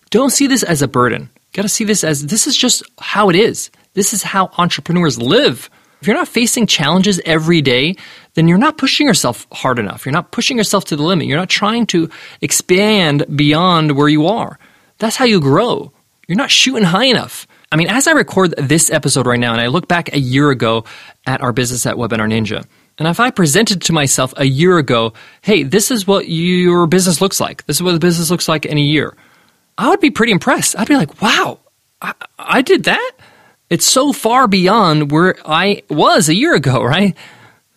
don't 0.10 0.30
see 0.30 0.48
this 0.48 0.64
as 0.64 0.82
a 0.82 0.88
burden. 0.88 1.24
You 1.34 1.54
got 1.54 1.62
to 1.64 1.70
see 1.70 1.84
this 1.84 2.04
as 2.04 2.28
this 2.28 2.48
is 2.48 2.56
just 2.56 2.84
how 3.00 3.30
it 3.30 3.36
is. 3.36 3.70
This 3.94 4.14
is 4.14 4.24
how 4.24 4.52
entrepreneurs 4.58 5.20
live. 5.20 5.70
If 6.04 6.08
you're 6.08 6.18
not 6.18 6.28
facing 6.28 6.68
challenges 6.68 7.22
every 7.24 7.62
day, 7.62 7.96
then 8.34 8.50
you're 8.50 8.58
not 8.58 8.78
pushing 8.78 9.08
yourself 9.08 9.48
hard 9.54 9.80
enough. 9.80 10.06
You're 10.06 10.12
not 10.12 10.34
pushing 10.34 10.58
yourself 10.58 10.84
to 10.86 10.98
the 10.98 11.04
limit. 11.04 11.28
You're 11.28 11.38
not 11.38 11.48
trying 11.48 11.86
to 11.88 12.10
expand 12.42 13.26
beyond 13.34 13.94
where 13.96 14.10
you 14.10 14.28
are. 14.28 14.60
That's 14.98 15.16
how 15.16 15.24
you 15.24 15.40
grow. 15.40 15.94
You're 16.28 16.36
not 16.36 16.52
shooting 16.52 16.84
high 16.84 17.06
enough. 17.06 17.48
I 17.72 17.78
mean, 17.78 17.88
as 17.88 18.06
I 18.06 18.12
record 18.12 18.54
this 18.58 18.92
episode 18.92 19.26
right 19.26 19.40
now 19.40 19.54
and 19.54 19.62
I 19.62 19.68
look 19.68 19.88
back 19.88 20.12
a 20.12 20.20
year 20.20 20.50
ago 20.50 20.84
at 21.26 21.40
our 21.40 21.54
business 21.54 21.86
at 21.86 21.96
Webinar 21.96 22.28
Ninja, 22.28 22.66
and 22.98 23.08
if 23.08 23.22
I 23.22 23.32
presented 23.32 23.84
to 23.84 23.94
myself 23.94 24.34
a 24.36 24.44
year 24.44 24.78
ago, 24.78 25.14
hey, 25.42 25.64
this 25.64 25.90
is 25.90 26.06
what 26.06 26.28
your 26.28 26.86
business 26.86 27.22
looks 27.22 27.40
like, 27.40 27.66
this 27.66 27.78
is 27.78 27.82
what 27.82 27.94
the 27.94 28.00
business 28.00 28.30
looks 28.30 28.50
like 28.50 28.66
in 28.66 28.78
a 28.78 28.82
year, 28.82 29.16
I 29.78 29.88
would 29.88 30.02
be 30.02 30.12
pretty 30.12 30.34
impressed. 30.34 30.78
I'd 30.78 30.90
be 30.90 30.98
like, 30.98 31.22
wow, 31.22 31.60
I, 32.02 32.14
I 32.38 32.62
did 32.62 32.84
that? 32.84 33.12
It's 33.74 33.88
so 33.88 34.13
far 34.13 34.48
beyond 34.48 35.10
where 35.10 35.36
I 35.48 35.82
was 35.89 36.30
a 36.30 36.36
year 36.36 36.53
ago, 36.53 36.84
right? 36.84 37.18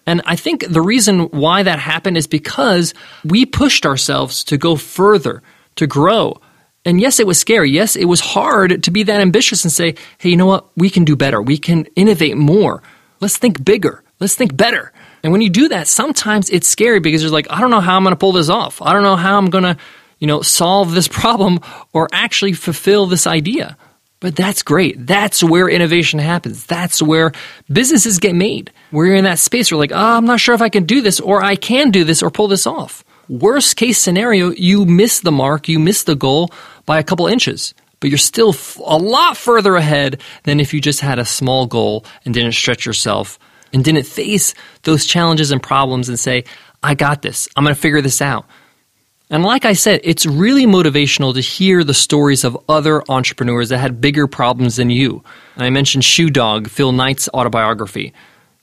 And 0.06 0.20
I 0.26 0.36
think 0.36 0.68
the 0.68 0.82
reason 0.82 1.20
why 1.30 1.62
that 1.62 1.78
happened 1.78 2.18
is 2.18 2.26
because 2.26 2.92
we 3.24 3.46
pushed 3.46 3.86
ourselves 3.86 4.44
to 4.44 4.58
go 4.58 4.76
further, 4.76 5.42
to 5.76 5.86
grow. 5.86 6.38
And 6.84 7.00
yes, 7.00 7.18
it 7.18 7.26
was 7.26 7.38
scary. 7.38 7.70
Yes, 7.70 7.96
it 7.96 8.04
was 8.04 8.20
hard 8.20 8.82
to 8.82 8.90
be 8.90 9.04
that 9.04 9.22
ambitious 9.22 9.64
and 9.64 9.72
say, 9.72 9.94
hey, 10.18 10.28
you 10.28 10.36
know 10.36 10.44
what? 10.44 10.66
We 10.76 10.90
can 10.90 11.06
do 11.06 11.16
better. 11.16 11.40
We 11.40 11.56
can 11.56 11.86
innovate 11.96 12.36
more. 12.36 12.82
Let's 13.20 13.38
think 13.38 13.64
bigger. 13.64 14.04
Let's 14.20 14.34
think 14.34 14.54
better. 14.54 14.92
And 15.22 15.32
when 15.32 15.40
you 15.40 15.48
do 15.48 15.68
that, 15.68 15.88
sometimes 15.88 16.50
it's 16.50 16.68
scary 16.68 17.00
because 17.00 17.22
you're 17.22 17.32
like, 17.32 17.50
I 17.50 17.58
don't 17.58 17.70
know 17.70 17.80
how 17.80 17.96
I'm 17.96 18.02
going 18.02 18.12
to 18.12 18.18
pull 18.18 18.32
this 18.32 18.50
off. 18.50 18.82
I 18.82 18.92
don't 18.92 19.02
know 19.02 19.16
how 19.16 19.38
I'm 19.38 19.48
going 19.48 19.64
to, 19.64 19.78
you 20.18 20.26
know, 20.26 20.42
solve 20.42 20.92
this 20.92 21.08
problem 21.22 21.60
or 21.94 22.10
actually 22.12 22.52
fulfill 22.52 23.06
this 23.06 23.26
idea. 23.26 23.78
But 24.26 24.34
that's 24.34 24.64
great. 24.64 25.06
That's 25.06 25.44
where 25.44 25.68
innovation 25.68 26.18
happens. 26.18 26.66
That's 26.66 27.00
where 27.00 27.30
businesses 27.72 28.18
get 28.18 28.34
made. 28.34 28.72
You're 28.90 29.14
in 29.14 29.22
that 29.22 29.38
space 29.38 29.70
where 29.70 29.78
like, 29.78 29.92
oh, 29.94 30.16
I'm 30.16 30.24
not 30.24 30.40
sure 30.40 30.52
if 30.52 30.60
I 30.60 30.68
can 30.68 30.82
do 30.82 31.00
this 31.00 31.20
or 31.20 31.44
I 31.44 31.54
can 31.54 31.92
do 31.92 32.02
this 32.02 32.24
or 32.24 32.30
pull 32.32 32.48
this 32.48 32.66
off. 32.66 33.04
Worst 33.28 33.76
case 33.76 34.00
scenario, 34.00 34.50
you 34.50 34.84
miss 34.84 35.20
the 35.20 35.30
mark, 35.30 35.68
you 35.68 35.78
miss 35.78 36.02
the 36.02 36.16
goal 36.16 36.50
by 36.86 36.98
a 36.98 37.04
couple 37.04 37.28
inches, 37.28 37.72
but 38.00 38.10
you're 38.10 38.18
still 38.18 38.52
a 38.84 38.98
lot 38.98 39.36
further 39.36 39.76
ahead 39.76 40.20
than 40.42 40.58
if 40.58 40.74
you 40.74 40.80
just 40.80 41.02
had 41.02 41.20
a 41.20 41.24
small 41.24 41.68
goal 41.68 42.04
and 42.24 42.34
didn't 42.34 42.50
stretch 42.50 42.84
yourself 42.84 43.38
and 43.72 43.84
didn't 43.84 44.06
face 44.06 44.54
those 44.82 45.06
challenges 45.06 45.52
and 45.52 45.62
problems 45.62 46.08
and 46.08 46.18
say, 46.18 46.42
I 46.82 46.96
got 46.96 47.22
this. 47.22 47.48
I'm 47.54 47.62
going 47.62 47.76
to 47.76 47.80
figure 47.80 48.00
this 48.00 48.20
out. 48.20 48.44
And 49.28 49.42
like 49.42 49.64
I 49.64 49.72
said, 49.72 50.00
it's 50.04 50.24
really 50.24 50.66
motivational 50.66 51.34
to 51.34 51.40
hear 51.40 51.82
the 51.82 51.94
stories 51.94 52.44
of 52.44 52.56
other 52.68 53.02
entrepreneurs 53.08 53.70
that 53.70 53.78
had 53.78 54.00
bigger 54.00 54.28
problems 54.28 54.76
than 54.76 54.88
you. 54.88 55.24
And 55.56 55.64
I 55.64 55.70
mentioned 55.70 56.04
Shoe 56.04 56.30
Dog, 56.30 56.68
Phil 56.68 56.92
Knight's 56.92 57.28
autobiography, 57.34 58.12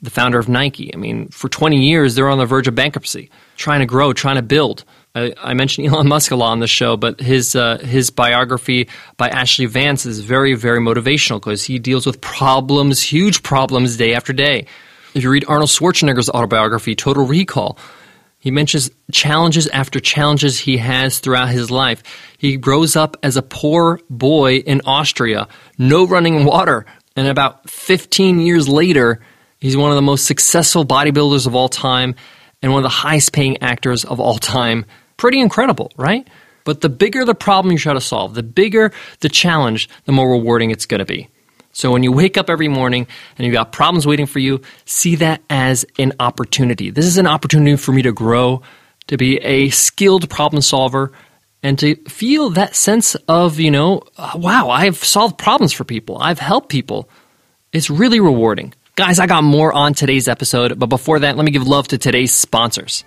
the 0.01 0.09
founder 0.09 0.39
of 0.39 0.47
Nike. 0.47 0.93
I 0.93 0.97
mean, 0.97 1.27
for 1.29 1.49
20 1.49 1.77
years, 1.85 2.15
they're 2.15 2.29
on 2.29 2.37
the 2.37 2.45
verge 2.45 2.69
of 2.69 2.75
bankruptcy, 2.75 3.29
trying 3.57 3.81
to 3.81 3.85
grow, 3.85 4.13
trying 4.13 4.37
to 4.37 4.41
build. 4.41 4.85
I, 5.15 5.33
I 5.37 5.53
mentioned 5.53 5.87
Elon 5.93 6.07
Musk 6.07 6.31
a 6.31 6.37
lot 6.37 6.51
on 6.51 6.59
the 6.59 6.67
show, 6.67 6.95
but 6.95 7.19
his 7.19 7.57
uh, 7.57 7.79
his 7.79 8.09
biography 8.09 8.87
by 9.17 9.27
Ashley 9.27 9.65
Vance 9.65 10.05
is 10.05 10.21
very, 10.21 10.53
very 10.53 10.79
motivational 10.79 11.41
because 11.41 11.65
he 11.65 11.77
deals 11.77 12.05
with 12.05 12.21
problems, 12.21 13.01
huge 13.01 13.43
problems, 13.43 13.97
day 13.97 14.13
after 14.13 14.31
day. 14.31 14.65
If 15.13 15.23
you 15.23 15.29
read 15.29 15.45
Arnold 15.47 15.69
Schwarzenegger's 15.69 16.29
autobiography, 16.29 16.95
Total 16.95 17.25
Recall, 17.25 17.77
he 18.43 18.51
mentions 18.51 18.91
challenges 19.09 19.69
after 19.69 20.01
challenges 20.01 20.59
he 20.59 20.75
has 20.75 21.19
throughout 21.19 21.47
his 21.47 21.71
life. 21.71 22.03
He 22.37 22.57
grows 22.57 22.97
up 22.97 23.15
as 23.23 23.37
a 23.37 23.41
poor 23.41 24.01
boy 24.09 24.57
in 24.57 24.81
Austria, 24.83 25.47
no 25.77 26.05
running 26.05 26.43
water, 26.43 26.85
and 27.15 27.29
about 27.29 27.69
15 27.69 28.41
years 28.41 28.67
later, 28.67 29.21
he's 29.61 29.77
one 29.77 29.91
of 29.91 29.95
the 29.95 30.01
most 30.01 30.25
successful 30.25 30.85
bodybuilders 30.85 31.47
of 31.47 31.55
all 31.55 31.69
time 31.69 32.15
and 32.61 32.73
one 32.73 32.79
of 32.79 32.83
the 32.83 32.89
highest 32.89 33.31
paying 33.31 33.61
actors 33.61 34.03
of 34.03 34.19
all 34.19 34.37
time. 34.37 34.83
Pretty 35.15 35.39
incredible, 35.39 35.93
right? 35.95 36.27
But 36.65 36.81
the 36.81 36.89
bigger 36.89 37.23
the 37.23 37.33
problem 37.33 37.71
you 37.71 37.77
try 37.77 37.93
to 37.93 38.01
solve, 38.01 38.33
the 38.33 38.43
bigger 38.43 38.91
the 39.21 39.29
challenge, 39.29 39.87
the 40.03 40.11
more 40.11 40.29
rewarding 40.29 40.69
it's 40.69 40.85
going 40.85 40.99
to 40.99 41.05
be. 41.05 41.29
So 41.73 41.91
when 41.91 42.03
you 42.03 42.11
wake 42.11 42.37
up 42.37 42.49
every 42.49 42.67
morning 42.67 43.07
and 43.37 43.45
you've 43.45 43.53
got 43.53 43.71
problems 43.71 44.07
waiting 44.07 44.27
for 44.27 44.39
you, 44.39 44.61
see 44.85 45.15
that 45.15 45.41
as 45.49 45.85
an 45.97 46.13
opportunity. 46.19 46.91
This 46.91 47.05
is 47.05 47.17
an 47.17 47.27
opportunity 47.27 47.75
for 47.75 47.91
me 47.91 48.03
to 48.03 48.11
grow, 48.11 48.61
to 49.07 49.17
be 49.17 49.37
a 49.39 49.69
skilled 49.71 50.29
problem 50.29 50.61
solver, 50.61 51.11
and 51.63 51.79
to 51.79 51.95
feel 52.07 52.51
that 52.51 52.75
sense 52.75 53.15
of, 53.27 53.59
you 53.59 53.71
know, 53.71 54.03
uh, 54.17 54.33
wow, 54.35 54.69
I've 54.69 55.03
solved 55.03 55.37
problems 55.37 55.73
for 55.73 55.83
people. 55.83 56.17
I've 56.19 56.39
helped 56.39 56.69
people. 56.69 57.09
It's 57.71 57.89
really 57.89 58.19
rewarding. 58.19 58.73
Guys, 58.95 59.19
I 59.19 59.25
got 59.25 59.43
more 59.43 59.73
on 59.73 59.95
today's 59.95 60.27
episode, 60.27 60.77
but 60.77 60.87
before 60.87 61.19
that, 61.19 61.35
let 61.35 61.43
me 61.43 61.51
give 61.51 61.67
love 61.67 61.87
to 61.87 61.97
today's 61.97 62.31
sponsors. 62.31 63.03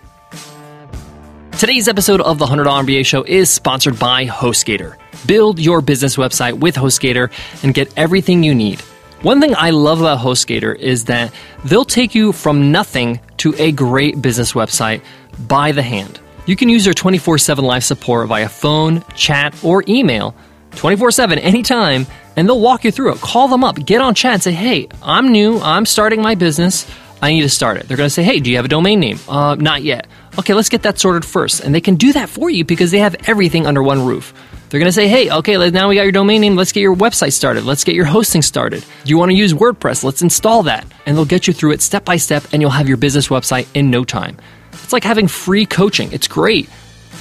Today's 1.59 1.88
episode 1.88 2.21
of 2.21 2.38
the 2.38 2.45
$100 2.45 2.66
MBA 2.66 3.07
Show 3.07 3.23
is 3.23 3.49
sponsored 3.49 3.99
by 3.99 4.27
HostGator. 4.27 4.97
Build 5.27 5.59
your 5.59 5.81
business 5.81 6.16
website 6.16 6.53
with 6.53 6.75
HostGator 6.75 7.33
and 7.64 7.73
get 7.73 7.90
everything 7.97 8.42
you 8.42 8.55
need. 8.55 8.79
One 9.23 9.40
thing 9.40 9.55
I 9.57 9.71
love 9.71 10.01
about 10.03 10.19
HostGator 10.19 10.77
is 10.77 11.07
that 11.07 11.33
they'll 11.64 11.87
take 11.87 12.14
you 12.14 12.33
from 12.33 12.73
nothing 12.73 13.21
to 13.38 13.55
a 13.57 13.73
great 13.73 14.21
business 14.21 14.53
website 14.53 15.01
by 15.49 15.73
the 15.73 15.81
hand. 15.81 16.21
You 16.45 16.57
can 16.57 16.69
use 16.69 16.85
their 16.85 16.92
24 16.92 17.38
7 17.38 17.64
live 17.64 17.85
support 17.85 18.29
via 18.29 18.51
phone, 18.51 19.03
chat, 19.14 19.55
or 19.64 19.83
email 19.88 20.35
24 20.73 21.11
7 21.11 21.38
anytime, 21.38 22.07
and 22.37 22.47
they'll 22.47 22.61
walk 22.61 22.85
you 22.85 22.92
through 22.92 23.14
it. 23.14 23.21
Call 23.23 23.49
them 23.49 23.64
up, 23.64 23.83
get 23.83 24.03
on 24.03 24.14
chat, 24.14 24.35
and 24.35 24.42
say, 24.42 24.53
Hey, 24.53 24.88
I'm 25.03 25.33
new, 25.33 25.59
I'm 25.61 25.87
starting 25.87 26.21
my 26.21 26.35
business. 26.35 26.87
I 27.23 27.31
need 27.31 27.42
to 27.42 27.49
start 27.49 27.79
it. 27.79 27.88
They're 27.88 27.97
going 27.97 28.09
to 28.09 28.14
say, 28.14 28.23
Hey, 28.23 28.40
do 28.40 28.51
you 28.51 28.57
have 28.57 28.66
a 28.66 28.69
domain 28.69 29.01
name? 29.01 29.19
Uh, 29.27 29.55
not 29.55 29.83
yet. 29.83 30.07
Okay, 30.38 30.53
let's 30.53 30.68
get 30.68 30.83
that 30.83 30.99
sorted 30.99 31.25
first. 31.25 31.61
And 31.61 31.75
they 31.75 31.81
can 31.81 31.94
do 31.94 32.12
that 32.12 32.29
for 32.29 32.51
you 32.51 32.64
because 32.64 32.90
they 32.90 32.99
have 32.99 33.16
everything 33.27 33.66
under 33.66 33.83
one 33.83 34.05
roof. 34.05 34.35
They're 34.68 34.81
going 34.81 34.88
to 34.88 34.92
say, 34.92 35.09
hey, 35.09 35.31
okay, 35.31 35.57
now 35.70 35.88
we 35.88 35.94
got 35.94 36.03
your 36.03 36.12
domain 36.12 36.40
name. 36.40 36.57
Let's 36.57 36.72
get 36.72 36.81
your 36.81 36.96
website 36.96 37.33
started. 37.33 37.64
Let's 37.64 37.85
get 37.85 37.94
your 37.94 38.05
hosting 38.05 38.42
started. 38.42 38.85
Do 39.05 39.11
you 39.11 39.16
want 39.16 39.31
to 39.31 39.37
use 39.37 39.53
WordPress? 39.53 40.03
Let's 40.03 40.22
install 40.22 40.64
that. 40.64 40.85
And 41.07 41.16
they'll 41.16 41.25
get 41.25 41.46
you 41.46 41.55
through 41.55 41.72
it 41.72 41.83
step 41.83 42.05
by 42.05 42.16
step, 42.16 42.44
and 42.53 42.61
you'll 42.61 42.72
have 42.72 42.88
your 42.88 42.96
business 42.96 43.29
website 43.29 43.68
in 43.75 43.90
no 43.90 44.05
time. 44.05 44.38
It's 44.72 44.92
like 44.92 45.05
having 45.05 45.29
free 45.29 45.66
coaching. 45.66 46.12
It's 46.12 46.27
great. 46.29 46.68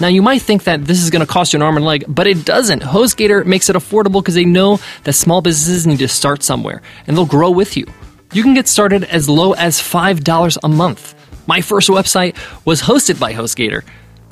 Now, 0.02 0.08
you 0.08 0.22
might 0.22 0.42
think 0.42 0.64
that 0.64 0.84
this 0.86 1.02
is 1.02 1.10
going 1.10 1.26
to 1.26 1.32
cost 1.32 1.54
you 1.54 1.58
an 1.60 1.62
arm 1.64 1.78
and 1.78 1.86
leg, 1.86 2.04
but 2.08 2.28
it 2.28 2.46
doesn't. 2.46 2.82
HostGator 2.82 3.46
makes 3.46 3.70
it 3.70 3.76
affordable 3.76 4.22
because 4.22 4.36
they 4.36 4.44
know 4.44 4.80
that 5.04 5.14
small 5.14 5.42
businesses 5.42 5.88
need 5.88 6.00
to 6.00 6.08
start 6.08 6.44
somewhere, 6.44 6.82
and 7.08 7.16
they'll 7.16 7.26
grow 7.26 7.52
with 7.52 7.78
you. 7.78 7.86
You 8.34 8.44
can 8.44 8.56
get 8.56 8.68
started 8.68 9.04
as 9.06 9.30
low 9.30 9.54
as 9.54 9.80
$5 9.80 10.58
a 10.64 10.68
month. 10.68 11.14
My 11.48 11.62
first 11.62 11.90
website 11.90 12.36
was 12.66 12.82
hosted 12.82 13.20
by 13.20 13.34
HostGator, 13.34 13.84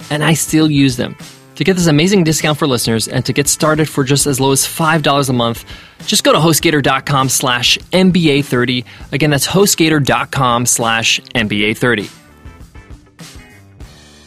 and 0.10 0.24
I 0.24 0.34
still 0.34 0.70
use 0.70 0.98
them. 0.98 1.16
To 1.56 1.64
get 1.64 1.76
this 1.76 1.86
amazing 1.88 2.24
discount 2.24 2.58
for 2.58 2.66
listeners 2.66 3.08
and 3.08 3.24
to 3.26 3.34
get 3.34 3.48
started 3.48 3.88
for 3.88 4.04
just 4.04 4.26
as 4.26 4.40
low 4.40 4.52
as 4.52 4.66
$5 4.66 5.30
a 5.30 5.34
month, 5.34 5.66
just 6.08 6.24
go 6.24 6.34
to 6.34 6.40
HostGator.com 6.40 7.30
slash 7.30 7.78
MBA30. 7.92 8.86
Again, 9.12 9.30
that's 9.30 9.46
HostGator.com 9.46 10.66
slash 10.66 11.20
MBA30. 11.36 12.12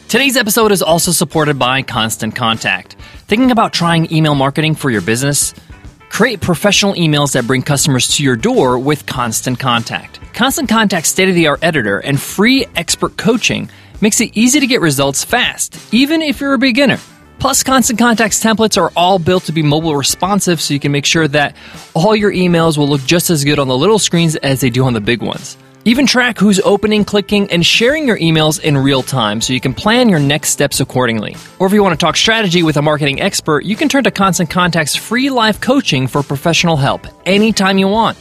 Today's 0.07 0.37
episode 0.37 0.71
is 0.71 0.81
also 0.81 1.11
supported 1.11 1.59
by 1.59 1.81
Constant 1.81 2.33
Contact. 2.33 2.95
Thinking 3.27 3.51
about 3.51 3.73
trying 3.73 4.11
email 4.13 4.35
marketing 4.35 4.75
for 4.75 4.89
your 4.89 5.01
business? 5.01 5.53
Create 6.09 6.41
professional 6.41 6.93
emails 6.95 7.33
that 7.33 7.47
bring 7.47 7.61
customers 7.61 8.07
to 8.15 8.23
your 8.23 8.35
door 8.35 8.79
with 8.79 9.05
Constant 9.05 9.59
Contact. 9.59 10.19
Constant 10.33 10.69
Contact's 10.69 11.09
state 11.09 11.29
of 11.29 11.35
the 11.35 11.47
art 11.47 11.59
editor 11.61 11.99
and 11.99 12.19
free 12.19 12.65
expert 12.75 13.17
coaching 13.17 13.69
makes 14.01 14.19
it 14.21 14.35
easy 14.35 14.59
to 14.59 14.67
get 14.67 14.81
results 14.81 15.23
fast, 15.23 15.93
even 15.93 16.21
if 16.21 16.39
you're 16.39 16.53
a 16.53 16.57
beginner. 16.57 16.99
Plus, 17.39 17.61
Constant 17.61 17.99
Contact's 17.99 18.43
templates 18.43 18.81
are 18.81 18.91
all 18.95 19.19
built 19.19 19.43
to 19.43 19.51
be 19.51 19.61
mobile 19.61 19.95
responsive 19.95 20.59
so 20.59 20.73
you 20.73 20.79
can 20.79 20.91
make 20.91 21.05
sure 21.05 21.27
that 21.27 21.55
all 21.93 22.15
your 22.15 22.31
emails 22.31 22.77
will 22.77 22.87
look 22.87 23.01
just 23.01 23.29
as 23.29 23.43
good 23.43 23.59
on 23.59 23.67
the 23.67 23.77
little 23.77 23.99
screens 23.99 24.35
as 24.37 24.61
they 24.61 24.71
do 24.71 24.85
on 24.85 24.93
the 24.93 25.01
big 25.01 25.21
ones. 25.21 25.55
Even 25.87 26.05
track 26.05 26.37
who's 26.37 26.59
opening, 26.59 27.05
clicking, 27.05 27.49
and 27.49 27.65
sharing 27.65 28.05
your 28.05 28.19
emails 28.19 28.61
in 28.61 28.77
real 28.77 29.01
time 29.01 29.39
so 29.39 29.53
you 29.53 29.61
can 29.61 29.73
plan 29.73 30.09
your 30.09 30.19
next 30.19 30.49
steps 30.49 30.81
accordingly. 30.81 31.37
Or 31.59 31.67
if 31.67 31.71
you 31.71 31.81
want 31.81 31.97
to 31.97 32.05
talk 32.05 32.17
strategy 32.17 32.61
with 32.61 32.75
a 32.75 32.81
marketing 32.81 33.21
expert, 33.21 33.63
you 33.63 33.77
can 33.77 33.87
turn 33.87 34.03
to 34.03 34.11
Constant 34.11 34.49
Contact's 34.49 34.97
free 34.97 35.29
live 35.29 35.61
coaching 35.61 36.07
for 36.07 36.23
professional 36.23 36.75
help 36.75 37.07
anytime 37.25 37.77
you 37.77 37.87
want. 37.87 38.17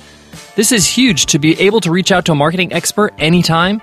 This 0.55 0.71
is 0.71 0.87
huge 0.87 1.27
to 1.27 1.41
be 1.41 1.61
able 1.61 1.81
to 1.81 1.91
reach 1.91 2.13
out 2.13 2.25
to 2.27 2.33
a 2.33 2.37
marketing 2.37 2.73
expert 2.73 3.13
anytime. 3.19 3.83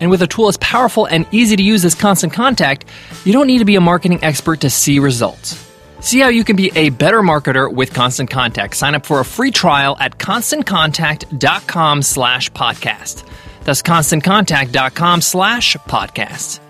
And 0.00 0.10
with 0.10 0.20
a 0.20 0.26
tool 0.26 0.48
as 0.48 0.58
powerful 0.58 1.06
and 1.06 1.26
easy 1.32 1.56
to 1.56 1.62
use 1.62 1.82
as 1.86 1.94
Constant 1.94 2.34
Contact, 2.34 2.84
you 3.24 3.32
don't 3.32 3.46
need 3.46 3.60
to 3.60 3.64
be 3.64 3.76
a 3.76 3.80
marketing 3.80 4.22
expert 4.22 4.60
to 4.60 4.68
see 4.68 4.98
results. 4.98 5.73
See 6.04 6.20
how 6.20 6.28
you 6.28 6.44
can 6.44 6.54
be 6.54 6.70
a 6.74 6.90
better 6.90 7.22
marketer 7.22 7.72
with 7.72 7.94
Constant 7.94 8.28
Contact. 8.28 8.76
Sign 8.76 8.94
up 8.94 9.06
for 9.06 9.20
a 9.20 9.24
free 9.24 9.50
trial 9.50 9.96
at 9.98 10.18
constantcontact.com 10.18 12.02
slash 12.02 12.50
podcast. 12.52 13.24
That's 13.64 13.80
constantcontact.com 13.80 15.22
slash 15.22 15.76
podcast. 15.78 16.60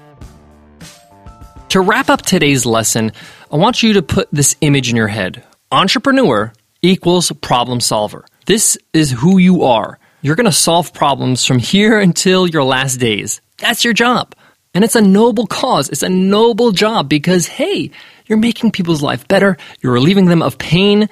To 1.70 1.80
wrap 1.80 2.10
up 2.10 2.22
today's 2.22 2.64
lesson, 2.64 3.10
I 3.50 3.56
want 3.56 3.82
you 3.82 3.94
to 3.94 4.02
put 4.02 4.28
this 4.30 4.54
image 4.60 4.90
in 4.90 4.94
your 4.94 5.08
head. 5.08 5.42
Entrepreneur 5.72 6.52
equals 6.80 7.32
problem 7.32 7.80
solver. 7.80 8.24
This 8.46 8.78
is 8.92 9.10
who 9.10 9.38
you 9.38 9.64
are. 9.64 9.98
You're 10.22 10.36
going 10.36 10.44
to 10.44 10.52
solve 10.52 10.94
problems 10.94 11.44
from 11.44 11.58
here 11.58 11.98
until 11.98 12.46
your 12.46 12.62
last 12.62 12.98
days. 12.98 13.40
That's 13.58 13.84
your 13.84 13.94
job. 13.94 14.36
And 14.74 14.84
it's 14.84 14.94
a 14.94 15.00
noble 15.00 15.48
cause. 15.48 15.88
It's 15.88 16.04
a 16.04 16.08
noble 16.08 16.70
job 16.70 17.08
because, 17.08 17.48
hey, 17.48 17.90
you're 18.26 18.38
making 18.38 18.70
people's 18.72 19.02
life 19.02 19.26
better. 19.28 19.56
You're 19.80 19.92
relieving 19.92 20.26
them 20.26 20.42
of 20.42 20.58
pain. 20.58 21.08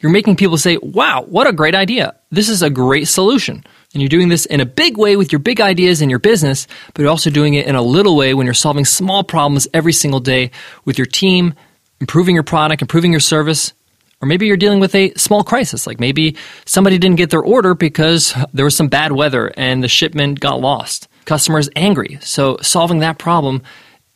You're 0.00 0.12
making 0.12 0.36
people 0.36 0.58
say, 0.58 0.78
wow, 0.82 1.22
what 1.22 1.46
a 1.46 1.52
great 1.52 1.74
idea. 1.74 2.14
This 2.30 2.48
is 2.48 2.62
a 2.62 2.70
great 2.70 3.08
solution. 3.08 3.64
And 3.92 4.02
you're 4.02 4.10
doing 4.10 4.28
this 4.28 4.44
in 4.46 4.60
a 4.60 4.66
big 4.66 4.98
way 4.98 5.16
with 5.16 5.32
your 5.32 5.38
big 5.38 5.60
ideas 5.60 6.02
in 6.02 6.10
your 6.10 6.18
business, 6.18 6.66
but 6.92 7.00
you're 7.00 7.10
also 7.10 7.30
doing 7.30 7.54
it 7.54 7.66
in 7.66 7.74
a 7.74 7.82
little 7.82 8.14
way 8.14 8.34
when 8.34 8.46
you're 8.46 8.54
solving 8.54 8.84
small 8.84 9.24
problems 9.24 9.66
every 9.72 9.92
single 9.92 10.20
day 10.20 10.50
with 10.84 10.98
your 10.98 11.06
team, 11.06 11.54
improving 12.00 12.34
your 12.34 12.44
product, 12.44 12.82
improving 12.82 13.10
your 13.10 13.20
service. 13.20 13.72
Or 14.20 14.28
maybe 14.28 14.46
you're 14.46 14.56
dealing 14.56 14.80
with 14.80 14.94
a 14.94 15.12
small 15.14 15.44
crisis, 15.44 15.86
like 15.86 15.98
maybe 16.00 16.36
somebody 16.64 16.98
didn't 16.98 17.16
get 17.16 17.30
their 17.30 17.42
order 17.42 17.74
because 17.74 18.34
there 18.52 18.64
was 18.64 18.76
some 18.76 18.88
bad 18.88 19.12
weather 19.12 19.52
and 19.56 19.82
the 19.82 19.88
shipment 19.88 20.40
got 20.40 20.60
lost. 20.60 21.08
Customer's 21.24 21.68
angry. 21.74 22.18
So 22.20 22.58
solving 22.62 23.00
that 23.00 23.18
problem 23.18 23.62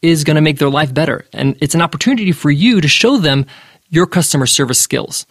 is 0.03 0.25
going 0.25 0.37
to 0.37 0.41
make 0.41 0.59
their 0.59 0.71
life 0.71 0.93
better. 0.93 1.27
And 1.33 1.57
it's 1.61 1.75
an 1.75 1.83
opportunity 1.83 2.33
for 2.33 2.51
you 2.51 2.81
to 2.81 2.89
show 2.89 3.19
them 3.19 3.47
your 3.89 4.07
customer 4.07 4.47
service 4.47 4.81
skills. 4.81 5.27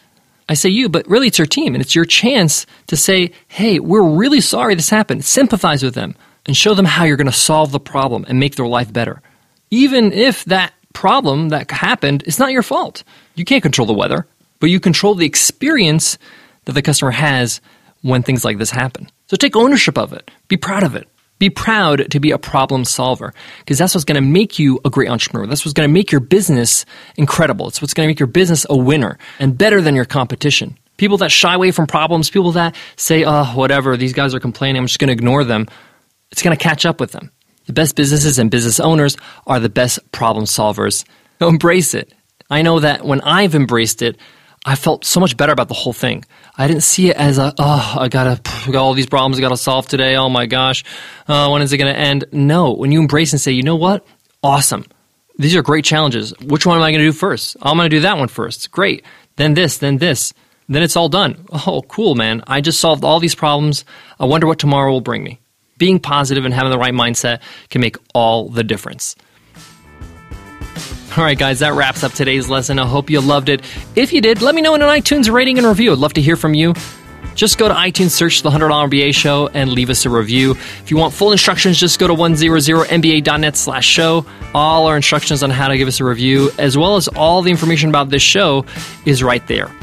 I 0.47 0.53
say 0.55 0.69
you, 0.69 0.89
but 0.89 1.07
really 1.07 1.27
it's 1.27 1.37
your 1.37 1.47
team, 1.47 1.75
and 1.75 1.81
it's 1.81 1.95
your 1.95 2.05
chance 2.05 2.65
to 2.87 2.97
say, 2.97 3.31
hey, 3.47 3.79
we're 3.79 4.03
really 4.03 4.41
sorry 4.41 4.75
this 4.75 4.89
happened. 4.89 5.23
Sympathize 5.23 5.83
with 5.83 5.93
them 5.93 6.15
and 6.45 6.57
show 6.57 6.73
them 6.73 6.85
how 6.85 7.03
you're 7.03 7.17
going 7.17 7.27
to 7.27 7.31
solve 7.31 7.71
the 7.71 7.79
problem 7.79 8.25
and 8.27 8.39
make 8.39 8.55
their 8.55 8.67
life 8.67 8.91
better. 8.91 9.21
Even 9.69 10.11
if 10.11 10.43
that 10.45 10.73
problem 10.93 11.49
that 11.49 11.69
happened 11.69 12.23
is 12.25 12.39
not 12.39 12.51
your 12.51 12.63
fault. 12.63 13.03
You 13.35 13.45
can't 13.45 13.61
control 13.61 13.85
the 13.85 13.93
weather, 13.93 14.25
but 14.59 14.71
you 14.71 14.79
control 14.79 15.13
the 15.13 15.25
experience 15.25 16.17
that 16.65 16.73
the 16.73 16.81
customer 16.81 17.11
has 17.11 17.61
when 18.01 18.23
things 18.23 18.43
like 18.43 18.57
this 18.57 18.71
happen. 18.71 19.09
So 19.27 19.37
take 19.37 19.55
ownership 19.55 19.97
of 19.97 20.13
it, 20.13 20.31
be 20.47 20.57
proud 20.57 20.83
of 20.83 20.95
it. 20.95 21.07
Be 21.39 21.49
proud 21.49 22.11
to 22.11 22.19
be 22.19 22.31
a 22.31 22.37
problem 22.37 22.83
solver 22.83 23.33
because 23.59 23.77
that's 23.77 23.95
what's 23.95 24.05
going 24.05 24.21
to 24.21 24.29
make 24.29 24.59
you 24.59 24.79
a 24.83 24.89
great 24.89 25.09
entrepreneur. 25.09 25.47
That's 25.47 25.65
what's 25.65 25.73
going 25.73 25.87
to 25.87 25.93
make 25.93 26.11
your 26.11 26.21
business 26.21 26.85
incredible. 27.15 27.67
It's 27.69 27.81
what's 27.81 27.93
going 27.93 28.07
to 28.07 28.09
make 28.09 28.19
your 28.19 28.27
business 28.27 28.65
a 28.69 28.77
winner 28.77 29.17
and 29.39 29.57
better 29.57 29.81
than 29.81 29.95
your 29.95 30.05
competition. 30.05 30.77
People 30.97 31.17
that 31.19 31.31
shy 31.31 31.53
away 31.53 31.71
from 31.71 31.87
problems, 31.87 32.29
people 32.29 32.51
that 32.51 32.75
say, 32.97 33.23
oh, 33.23 33.45
whatever, 33.55 33.95
these 33.95 34.11
guys 34.11 34.35
are 34.35 34.39
complaining, 34.39 34.81
I'm 34.81 34.87
just 34.87 34.99
going 34.99 35.07
to 35.07 35.13
ignore 35.13 35.45
them, 35.45 35.67
it's 36.29 36.43
going 36.43 36.55
to 36.55 36.61
catch 36.61 36.85
up 36.85 36.99
with 36.99 37.13
them. 37.13 37.31
The 37.67 37.73
best 37.73 37.95
businesses 37.95 38.37
and 38.37 38.51
business 38.51 38.79
owners 38.79 39.15
are 39.47 39.59
the 39.59 39.69
best 39.69 40.11
problem 40.11 40.45
solvers. 40.45 41.05
So 41.39 41.47
embrace 41.47 41.93
it. 41.93 42.13
I 42.49 42.63
know 42.63 42.79
that 42.79 43.05
when 43.05 43.21
I've 43.21 43.55
embraced 43.55 44.01
it, 44.01 44.17
I 44.65 44.75
felt 44.75 45.05
so 45.05 45.19
much 45.19 45.37
better 45.37 45.53
about 45.53 45.67
the 45.67 45.73
whole 45.73 45.93
thing. 45.93 46.25
I 46.57 46.67
didn't 46.67 46.83
see 46.83 47.09
it 47.09 47.15
as 47.15 47.37
a, 47.37 47.53
oh, 47.57 47.95
I 47.99 48.09
gotta, 48.09 48.41
got 48.71 48.75
all 48.75 48.93
these 48.93 49.07
problems 49.07 49.37
I 49.37 49.41
gotta 49.41 49.57
solve 49.57 49.87
today. 49.87 50.15
Oh 50.15 50.29
my 50.29 50.45
gosh. 50.45 50.83
Uh, 51.27 51.49
when 51.49 51.61
is 51.61 51.71
it 51.71 51.77
gonna 51.77 51.91
end? 51.91 52.25
No. 52.31 52.73
When 52.73 52.91
you 52.91 52.99
embrace 52.99 53.31
and 53.31 53.41
say, 53.41 53.51
you 53.51 53.63
know 53.63 53.77
what? 53.77 54.05
Awesome. 54.43 54.85
These 55.37 55.55
are 55.55 55.61
great 55.61 55.85
challenges. 55.85 56.33
Which 56.39 56.65
one 56.65 56.77
am 56.77 56.83
I 56.83 56.91
gonna 56.91 57.05
do 57.05 57.13
first? 57.13 57.55
I'm 57.61 57.77
gonna 57.77 57.89
do 57.89 58.01
that 58.01 58.17
one 58.17 58.27
first. 58.27 58.71
Great. 58.71 59.05
Then 59.37 59.53
this, 59.53 59.77
then 59.77 59.97
this. 59.97 60.33
Then 60.67 60.83
it's 60.83 60.97
all 60.97 61.09
done. 61.09 61.45
Oh, 61.65 61.81
cool, 61.87 62.13
man. 62.13 62.43
I 62.45 62.61
just 62.61 62.79
solved 62.79 63.03
all 63.03 63.19
these 63.19 63.35
problems. 63.35 63.85
I 64.19 64.25
wonder 64.25 64.45
what 64.45 64.59
tomorrow 64.59 64.91
will 64.91 65.01
bring 65.01 65.23
me. 65.23 65.39
Being 65.77 65.99
positive 65.99 66.43
and 66.43 66.53
having 66.53 66.71
the 66.71 66.77
right 66.77 66.93
mindset 66.93 67.39
can 67.69 67.79
make 67.79 67.95
all 68.13 68.49
the 68.49 68.63
difference. 68.63 69.15
All 71.17 71.23
right, 71.23 71.37
guys, 71.37 71.59
that 71.59 71.73
wraps 71.73 72.03
up 72.03 72.11
today's 72.11 72.49
lesson. 72.49 72.77
I 72.77 72.85
hope 72.85 73.09
you 73.09 73.19
loved 73.19 73.49
it. 73.49 73.61
If 73.95 74.13
you 74.13 74.21
did, 74.21 74.43
let 74.43 74.53
me 74.53 74.61
know 74.61 74.75
in 74.75 74.81
an 74.83 74.87
iTunes 74.87 75.29
rating 75.31 75.57
and 75.57 75.65
review. 75.65 75.91
I'd 75.91 75.97
love 75.97 76.13
to 76.13 76.21
hear 76.21 76.35
from 76.35 76.53
you. 76.53 76.75
Just 77.33 77.57
go 77.57 77.67
to 77.67 77.73
iTunes, 77.73 78.11
search 78.11 78.43
the 78.43 78.49
$100 78.49 78.69
MBA 78.89 79.15
show, 79.15 79.47
and 79.47 79.71
leave 79.71 79.89
us 79.89 80.05
a 80.05 80.09
review. 80.09 80.51
If 80.51 80.91
you 80.91 80.97
want 80.97 81.13
full 81.13 81.31
instructions, 81.31 81.79
just 81.79 81.97
go 81.99 82.07
to 82.07 82.13
100mba.net 82.13 83.57
slash 83.57 83.85
show. 83.85 84.25
All 84.53 84.85
our 84.87 84.95
instructions 84.95 85.41
on 85.41 85.49
how 85.49 85.67
to 85.69 85.77
give 85.77 85.87
us 85.87 85.99
a 85.99 86.05
review, 86.05 86.51
as 86.59 86.77
well 86.77 86.95
as 86.95 87.07
all 87.07 87.41
the 87.41 87.49
information 87.49 87.89
about 87.89 88.09
this 88.09 88.21
show, 88.21 88.65
is 89.05 89.23
right 89.23 89.45
there. 89.47 89.73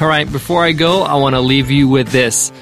All 0.00 0.08
right, 0.08 0.30
before 0.30 0.64
I 0.64 0.72
go, 0.72 1.02
I 1.02 1.14
want 1.16 1.34
to 1.34 1.40
leave 1.40 1.70
you 1.70 1.88
with 1.88 2.08
this. 2.08 2.52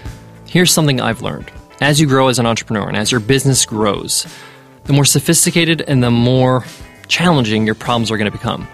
Here's 0.46 0.72
something 0.72 1.00
I've 1.00 1.22
learned. 1.22 1.52
As 1.81 2.00
you 2.00 2.09
grow 2.09 2.28
as 2.28 2.40
an 2.40 2.46
entrepreneur 2.46 2.88
and 2.88 2.96
as 2.96 3.12
your 3.12 3.20
business 3.20 3.64
grows, 3.64 4.26
the 4.85 4.92
more 4.92 5.04
sophisticated 5.04 5.83
and 5.83 6.02
the 6.02 6.11
more 6.11 6.64
challenging 7.09 7.66
your 7.66 7.75
problems 7.75 8.11
are 8.11 8.16
going 8.16 8.31
to 8.31 8.37
become. 8.37 8.68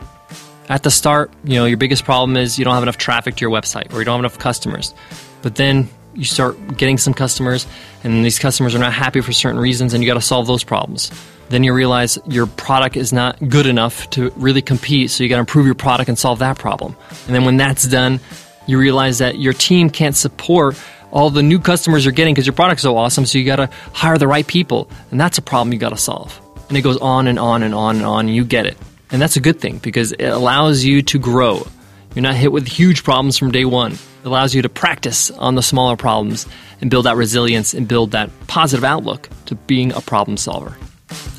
At 0.68 0.83
the 0.83 0.90
start, 0.90 1.31
you 1.44 1.55
know, 1.55 1.66
your 1.66 1.77
biggest 1.77 2.05
problem 2.05 2.37
is 2.37 2.59
you 2.59 2.64
don't 2.64 2.75
have 2.75 2.83
enough 2.83 2.97
traffic 2.97 3.37
to 3.37 3.40
your 3.42 3.51
website 3.51 3.92
or 3.92 3.99
you 3.99 4.05
don't 4.05 4.14
have 4.14 4.20
enough 4.20 4.38
customers. 4.38 4.94
But 5.42 5.57
then 5.57 5.88
you 6.14 6.25
start 6.25 6.77
getting 6.77 6.97
some 6.97 7.12
customers 7.12 7.66
and 8.03 8.25
these 8.25 8.38
customers 8.38 8.75
are 8.75 8.79
not 8.79 8.92
happy 8.92 9.20
for 9.20 9.33
certain 9.33 9.61
reasons 9.61 9.92
and 9.92 10.03
you 10.03 10.09
got 10.09 10.14
to 10.14 10.20
solve 10.20 10.47
those 10.47 10.64
problems. 10.64 11.11
Then 11.51 11.64
you 11.64 11.75
realize 11.75 12.18
your 12.27 12.47
product 12.47 12.97
is 12.97 13.12
not 13.12 13.38
good 13.49 13.66
enough 13.66 14.09
to 14.11 14.31
really 14.37 14.62
compete, 14.62 15.11
so 15.11 15.23
you 15.23 15.29
got 15.29 15.37
to 15.37 15.40
improve 15.40 15.66
your 15.66 15.75
product 15.75 16.09
and 16.09 16.18
solve 16.18 16.38
that 16.38 16.59
problem. 16.59 16.97
And 17.27 17.35
then 17.35 17.44
when 17.44 17.59
that's 17.59 17.87
done, 17.87 18.20
you 18.66 18.79
realize 18.79 19.18
that 19.18 19.38
your 19.38 19.53
team 19.53 19.90
can't 19.90 20.16
support 20.16 20.81
all 21.11 21.31
the 21.31 21.42
new 21.42 21.59
customers 21.59 22.05
you're 22.05 22.12
getting 22.12 22.35
because 22.35 22.47
your 22.47 22.55
product's 22.55 22.83
so 22.83 22.97
awesome, 22.97 23.27
so 23.27 23.38
you 23.38 23.44
got 23.44 23.57
to 23.57 23.68
hire 23.92 24.16
the 24.16 24.27
right 24.27 24.47
people. 24.47 24.88
And 25.11 25.20
that's 25.20 25.37
a 25.37 25.42
problem 25.42 25.73
you 25.73 25.79
got 25.79 25.90
to 25.90 25.99
solve. 25.99 26.40
And 26.68 26.77
it 26.77 26.83
goes 26.83 26.96
on 26.98 27.27
and 27.27 27.38
on 27.38 27.62
and 27.62 27.74
on 27.74 27.96
and 27.96 28.05
on. 28.05 28.27
And 28.27 28.35
you 28.35 28.44
get 28.44 28.66
it. 28.66 28.77
And 29.11 29.20
that's 29.20 29.37
a 29.37 29.40
good 29.40 29.61
thing 29.61 29.79
because 29.79 30.12
it 30.12 30.27
allows 30.27 30.85
you 30.85 31.03
to 31.03 31.18
grow. 31.18 31.66
You're 32.14 32.22
not 32.22 32.35
hit 32.35 32.53
with 32.53 32.66
huge 32.66 33.05
problems 33.05 33.37
from 33.37 33.50
day 33.50 33.64
one. 33.64 33.92
It 33.92 34.27
allows 34.27 34.55
you 34.55 34.62
to 34.62 34.68
practice 34.68 35.31
on 35.33 35.55
the 35.55 35.62
smaller 35.62 35.96
problems 35.96 36.46
and 36.81 36.90
build 36.90 37.07
that 37.07 37.16
resilience 37.16 37.74
and 37.74 37.87
build 37.87 38.12
that 38.12 38.31
positive 38.46 38.85
outlook 38.85 39.29
to 39.46 39.55
being 39.55 39.92
a 39.92 40.00
problem 40.00 40.37
solver. 40.37 40.77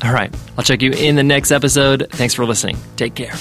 All 0.04 0.12
right, 0.12 0.34
I'll 0.56 0.64
check 0.64 0.82
you 0.82 0.92
in 0.92 1.16
the 1.16 1.22
next 1.22 1.50
episode. 1.50 2.06
Thanks 2.10 2.34
for 2.34 2.44
listening. 2.44 2.76
Take 2.96 3.14
care. 3.14 3.34